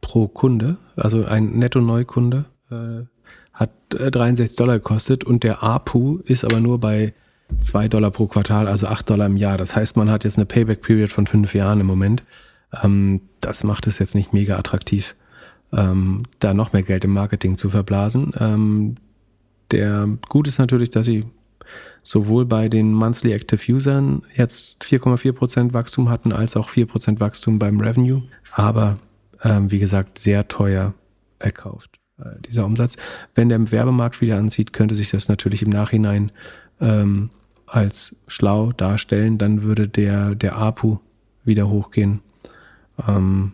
[0.04, 3.06] pro Kunde, also ein Netto-Neukunde, äh,
[3.54, 7.14] hat 63 äh, Dollar gekostet und der APU ist aber nur bei
[7.62, 9.58] 2 Dollar pro Quartal, also 8 Dollar im Jahr.
[9.58, 12.24] Das heißt, man hat jetzt eine Payback-Period von 5 Jahren im Moment.
[12.84, 15.16] Ähm, das macht es jetzt nicht mega attraktiv,
[15.72, 18.34] ähm, da noch mehr Geld im Marketing zu verblasen.
[18.40, 18.96] Ähm,
[19.72, 21.24] der gut ist natürlich, dass sie
[22.04, 27.80] sowohl bei den Monthly Active Usern jetzt 4,4% Wachstum hatten, als auch 4% Wachstum beim
[27.80, 28.24] Revenue.
[28.52, 28.98] Aber
[29.44, 30.94] ähm, wie gesagt, sehr teuer
[31.40, 32.96] erkauft, äh, dieser Umsatz.
[33.36, 36.32] Wenn der Werbemarkt wieder anzieht, könnte sich das natürlich im Nachhinein
[36.80, 37.30] ähm,
[37.66, 39.38] als schlau darstellen.
[39.38, 41.00] Dann würde der, der APU
[41.44, 42.22] wieder hochgehen.
[43.08, 43.54] Ähm,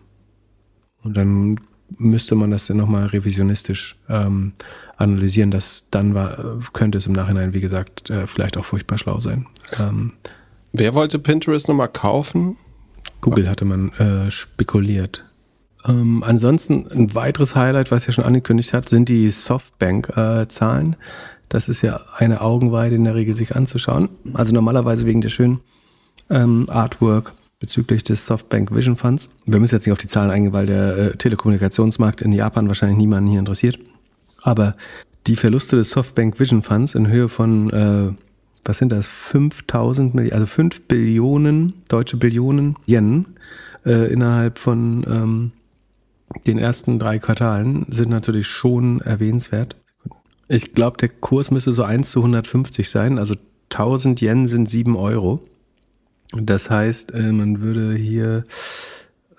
[1.02, 1.58] und dann
[1.98, 4.52] müsste man das dann nochmal revisionistisch ähm,
[4.96, 5.50] analysieren.
[5.50, 9.46] Das dann war, könnte es im Nachhinein, wie gesagt, äh, vielleicht auch furchtbar schlau sein.
[9.78, 10.12] Ähm,
[10.72, 12.56] Wer wollte Pinterest nochmal kaufen?
[13.20, 15.24] Google hatte man äh, spekuliert.
[15.86, 20.96] Ähm, ansonsten ein weiteres Highlight, was ja schon angekündigt hat, sind die Softbank-Zahlen.
[21.48, 24.08] das ist ja eine Augenweide in der Regel sich anzuschauen.
[24.34, 25.60] Also normalerweise wegen der schönen
[26.28, 29.28] ähm, Artwork bezüglich des Softbank Vision Funds.
[29.44, 32.98] Wir müssen jetzt nicht auf die Zahlen eingehen, weil der äh, Telekommunikationsmarkt in Japan wahrscheinlich
[32.98, 33.78] niemanden hier interessiert.
[34.42, 34.74] Aber
[35.26, 38.14] die Verluste des Softbank Vision Funds in Höhe von, äh,
[38.64, 43.26] was sind das, 5000 Milliarden, also 5 Billionen, deutsche Billionen Yen
[43.84, 45.52] äh, innerhalb von ähm,
[46.46, 49.76] den ersten drei Quartalen sind natürlich schon erwähnenswert.
[50.48, 53.34] Ich glaube, der Kurs müsste so 1 zu 150 sein, also
[53.70, 55.44] 1000 Yen sind 7 Euro.
[56.32, 58.44] Das heißt, äh, man würde hier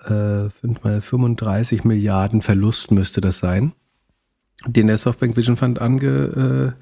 [0.04, 3.72] äh, 5 mal 35 Milliarden Verlust müsste das sein,
[4.66, 6.76] den der Softbank Vision Fund angehäuft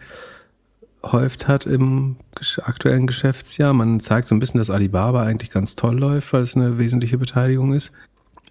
[1.46, 2.16] hat im
[2.62, 3.72] aktuellen Geschäftsjahr.
[3.72, 7.18] Man zeigt so ein bisschen, dass Alibaba eigentlich ganz toll läuft, weil es eine wesentliche
[7.18, 7.92] Beteiligung ist.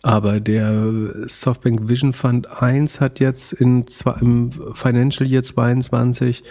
[0.02, 3.86] Aber der Softbank Vision Fund 1 hat jetzt in,
[4.22, 6.44] im Financial Year 22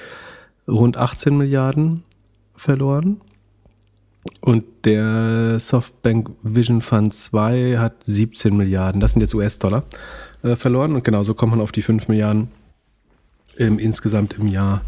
[0.66, 2.04] rund 18 Milliarden
[2.54, 3.20] verloren.
[4.40, 9.84] Und der Softbank Vision Fund 2 hat 17 Milliarden, das sind jetzt US-Dollar,
[10.42, 10.94] äh, verloren.
[10.94, 12.48] Und genauso kommt man auf die 5 Milliarden
[13.56, 14.82] im, insgesamt im Jahr.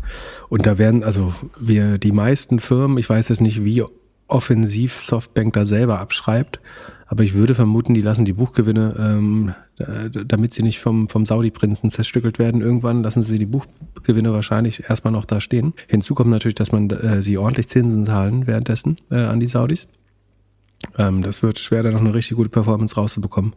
[0.48, 3.84] Und da werden also wir die meisten Firmen, ich weiß jetzt nicht, wie
[4.28, 6.60] offensiv Softbank da selber abschreibt,
[7.10, 9.52] aber ich würde vermuten, die lassen die Buchgewinne, ähm,
[10.26, 15.12] damit sie nicht vom, vom Saudi-Prinzen zerstückelt werden, irgendwann lassen sie die Buchgewinne wahrscheinlich erstmal
[15.12, 15.74] noch da stehen.
[15.88, 19.88] Hinzu kommt natürlich, dass man äh, sie ordentlich Zinsen zahlen währenddessen äh, an die Saudis.
[20.98, 23.54] Ähm, das wird schwer, da noch eine richtig gute Performance rauszubekommen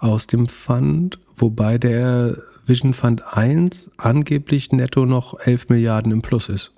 [0.00, 2.36] aus dem Fund, wobei der
[2.66, 6.72] Vision Fund 1 angeblich netto noch 11 Milliarden im Plus ist.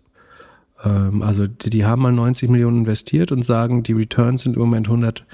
[0.84, 4.60] Ähm, also die, die haben mal 90 Millionen investiert und sagen, die Returns sind im
[4.60, 5.24] Moment 100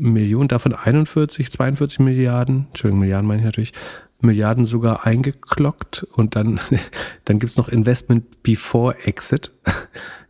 [0.00, 3.72] Millionen, davon 41, 42 Milliarden, Entschuldigung, Milliarden meine ich natürlich,
[4.20, 6.60] Milliarden sogar eingeklockt und dann,
[7.24, 9.52] dann gibt's noch Investment before Exit.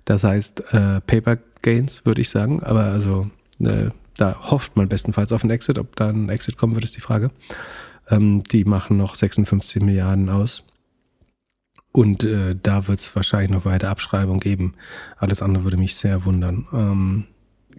[0.05, 2.63] Das heißt äh, Paper Gains, würde ich sagen.
[2.63, 5.79] Aber also äh, da hofft man bestenfalls auf einen Exit.
[5.79, 7.31] Ob da ein Exit kommen wird, ist die Frage.
[8.09, 10.63] Ähm, die machen noch 56 Milliarden aus.
[11.93, 14.75] Und äh, da wird es wahrscheinlich noch weiter Abschreibung geben.
[15.17, 16.67] Alles andere würde mich sehr wundern.
[16.73, 17.25] Ähm,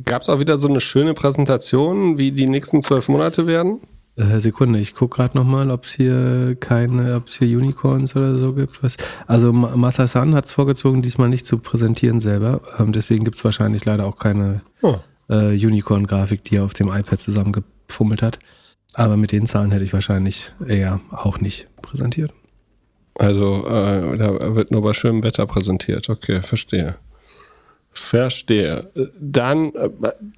[0.06, 3.82] Gab es auch wieder so eine schöne Präsentation, wie die nächsten zwölf Monate werden?
[4.16, 8.36] Äh, Sekunde, ich gucke gerade nochmal, ob es hier keine, ob es hier Unicorns oder
[8.36, 8.84] so gibt.
[8.84, 8.98] Was.
[9.28, 12.62] Also Masasan hat es vorgezogen, diesmal nicht zu präsentieren selber.
[12.78, 14.96] Ähm, deswegen gibt es wahrscheinlich leider auch keine oh.
[15.30, 18.40] äh, Unicorn-Grafik, die er auf dem iPad zusammengefummelt hat.
[18.94, 22.34] Aber mit den Zahlen hätte ich wahrscheinlich eher auch nicht präsentiert.
[23.16, 26.10] Also äh, da wird nur bei schönem Wetter präsentiert.
[26.10, 26.96] Okay, verstehe.
[27.94, 28.90] Verstehe.
[29.20, 29.90] Dann äh,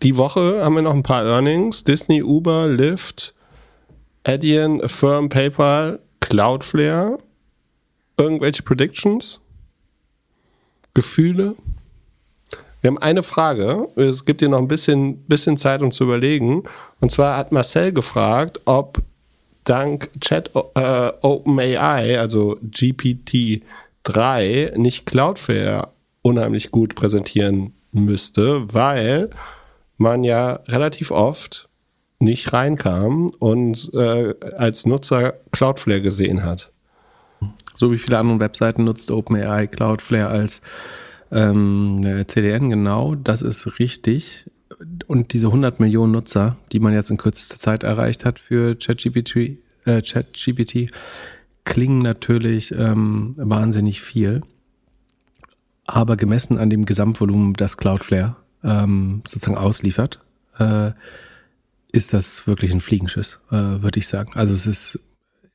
[0.02, 1.84] die Woche haben wir noch ein paar Earnings.
[1.84, 3.34] Disney, Uber, Lyft,
[4.24, 7.20] Adyen, Affirm, PayPal, Cloudflare.
[8.18, 9.40] Irgendwelche Predictions?
[10.94, 11.56] Gefühle?
[12.82, 13.88] Wir haben eine Frage.
[13.96, 16.64] Es gibt dir noch ein bisschen, bisschen Zeit, um zu überlegen.
[17.00, 19.02] Und zwar hat Marcel gefragt, ob
[19.64, 25.93] dank Chat äh, OpenAI, also GPT-3, nicht Cloudflare
[26.24, 29.30] unheimlich gut präsentieren müsste, weil
[29.98, 31.70] man ja relativ oft
[32.20, 36.72] nicht reinkam und äh, als Nutzer Cloudflare gesehen hat.
[37.76, 40.62] So wie viele andere Webseiten nutzt OpenAI Cloudflare als
[41.32, 44.50] ähm, CDN, genau, das ist richtig.
[45.08, 49.60] Und diese 100 Millionen Nutzer, die man jetzt in kürzester Zeit erreicht hat für ChatGPT,
[49.86, 50.88] äh, ChatGPT
[51.66, 54.42] klingen natürlich ähm, wahnsinnig viel.
[55.86, 60.20] Aber gemessen an dem Gesamtvolumen, das Cloudflare ähm, sozusagen ausliefert,
[60.58, 60.92] äh,
[61.92, 64.32] ist das wirklich ein Fliegenschiss, äh, würde ich sagen.
[64.36, 65.00] Also es ist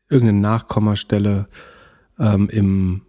[0.09, 1.49] irgendeine Nachkommastelle
[2.19, 3.03] ähm, im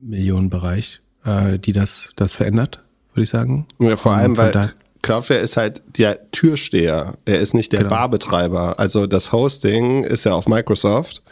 [0.00, 2.80] Millionenbereich, äh, die das, das verändert,
[3.12, 3.66] würde ich sagen.
[3.80, 4.72] Ja, vor allem, weil
[5.02, 7.18] Cloudflare ist halt der Türsteher.
[7.24, 7.90] Er ist nicht der genau.
[7.90, 8.78] Barbetreiber.
[8.78, 11.22] Also das Hosting ist ja auf Microsoft.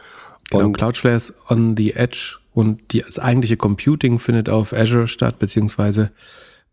[0.51, 5.39] Genau, Cloudflare ist on the edge und die, das eigentliche Computing findet auf Azure statt,
[5.39, 6.11] beziehungsweise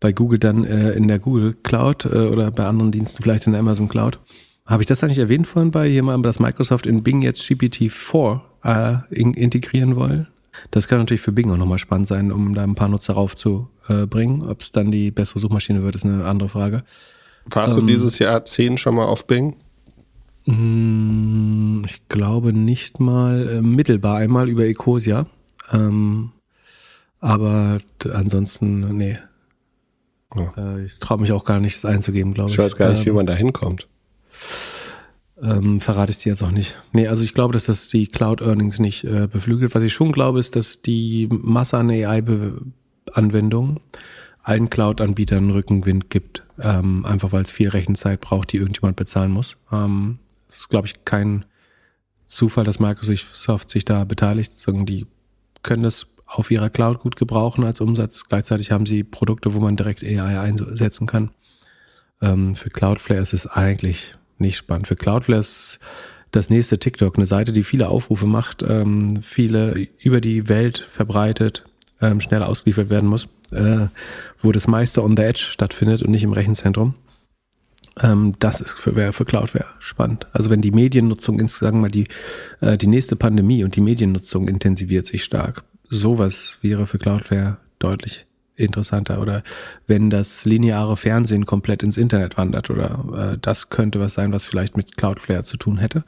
[0.00, 3.52] bei Google dann äh, in der Google Cloud äh, oder bei anderen Diensten vielleicht in
[3.52, 4.18] der Amazon Cloud.
[4.66, 8.96] Habe ich das eigentlich erwähnt vorhin bei jemandem, dass Microsoft in Bing jetzt GPT-4 äh,
[9.10, 10.28] in, integrieren wollen?
[10.70, 14.42] Das kann natürlich für Bing auch nochmal spannend sein, um da ein paar Nutzer raufzubringen.
[14.42, 16.82] Ob es dann die bessere Suchmaschine wird, ist eine andere Frage.
[17.46, 19.56] Warst ähm, du dieses Jahr 10 schon mal auf Bing?
[20.44, 25.26] Mm, ich glaube nicht mal äh, mittelbar einmal über Ecosia.
[25.72, 26.32] Ähm,
[27.20, 27.78] aber
[28.12, 29.18] ansonsten, nee.
[30.34, 30.52] Ja.
[30.56, 32.58] Äh, ich traue mich auch gar nicht, es einzugeben, glaube ich.
[32.58, 33.88] Ich weiß gar nicht, ähm, wie man da hinkommt.
[35.40, 36.76] Ähm, verrate ich dir jetzt auch nicht.
[36.92, 39.74] Nee, also ich glaube, dass das die Cloud Earnings nicht äh, beflügelt.
[39.74, 43.80] Was ich schon glaube, ist, dass die Masse an AI-Anwendungen
[44.42, 46.42] allen Cloud-Anbietern Rückenwind gibt.
[46.58, 49.56] Ähm, einfach weil es viel Rechenzeit braucht, die irgendjemand bezahlen muss.
[49.70, 50.18] Ähm,
[50.48, 51.44] es ist, glaube ich, kein
[52.26, 54.52] Zufall, dass Microsoft sich da beteiligt.
[54.66, 55.06] Die
[55.68, 58.24] können das auf ihrer Cloud gut gebrauchen als Umsatz.
[58.28, 61.30] Gleichzeitig haben sie Produkte, wo man direkt AI einsetzen kann.
[62.22, 64.88] Ähm, für Cloudflare ist es eigentlich nicht spannend.
[64.88, 65.78] Für Cloudflare ist
[66.30, 71.64] das nächste TikTok eine Seite, die viele Aufrufe macht, ähm, viele über die Welt verbreitet,
[72.00, 73.88] ähm, schnell ausgeliefert werden muss, äh,
[74.42, 76.94] wo das meiste on the edge stattfindet und nicht im Rechenzentrum.
[78.02, 80.26] Ähm, das ist für, für Cloudware spannend.
[80.32, 82.06] Also wenn die Mediennutzung insgesamt mal die,
[82.60, 88.26] äh, die nächste Pandemie und die Mediennutzung intensiviert sich stark, sowas wäre für Cloudware deutlich
[88.56, 89.42] interessanter oder
[89.86, 94.46] wenn das lineare Fernsehen komplett ins Internet wandert oder äh, das könnte was sein, was
[94.46, 96.04] vielleicht mit Cloudflare zu tun hätte.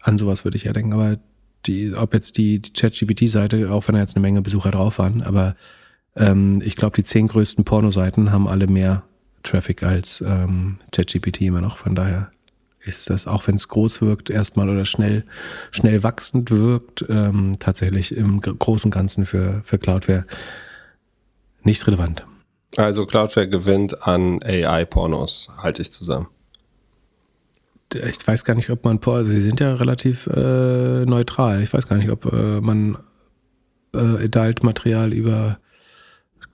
[0.00, 1.18] An sowas würde ich ja denken, aber
[1.66, 5.22] die, ob jetzt die, die ChatGPT-Seite, auch wenn da jetzt eine Menge Besucher drauf waren,
[5.22, 5.54] aber
[6.16, 9.04] ähm, ich glaube, die zehn größten Pornoseiten haben alle mehr
[9.44, 11.76] Traffic als ähm, ChatGPT immer noch.
[11.76, 12.30] Von daher
[12.82, 15.24] ist das, auch wenn es groß wirkt, erstmal oder schnell,
[15.70, 20.24] schnell wachsend wirkt, ähm, tatsächlich im großen Ganzen für, für Cloudware
[21.62, 22.26] nicht relevant.
[22.76, 26.28] Also Cloudflare gewinnt an AI-Pornos, halte ich zusammen.
[27.92, 31.62] Ich weiß gar nicht, ob man, also sie sind ja relativ äh, neutral.
[31.62, 32.98] Ich weiß gar nicht, ob äh, man
[33.94, 35.58] äh, Adult-Material über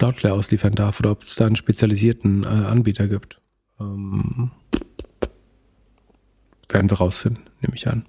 [0.00, 3.38] Cloudflare ausliefern darf oder ob es da einen spezialisierten äh, Anbieter gibt.
[3.78, 4.50] Ähm,
[6.70, 8.06] werden wir rausfinden, nehme ich an.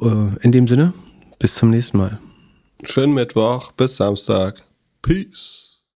[0.00, 0.94] Äh, in dem Sinne,
[1.38, 2.18] bis zum nächsten Mal.
[2.82, 4.62] Schönen Mittwoch, bis Samstag.
[5.02, 5.65] Peace.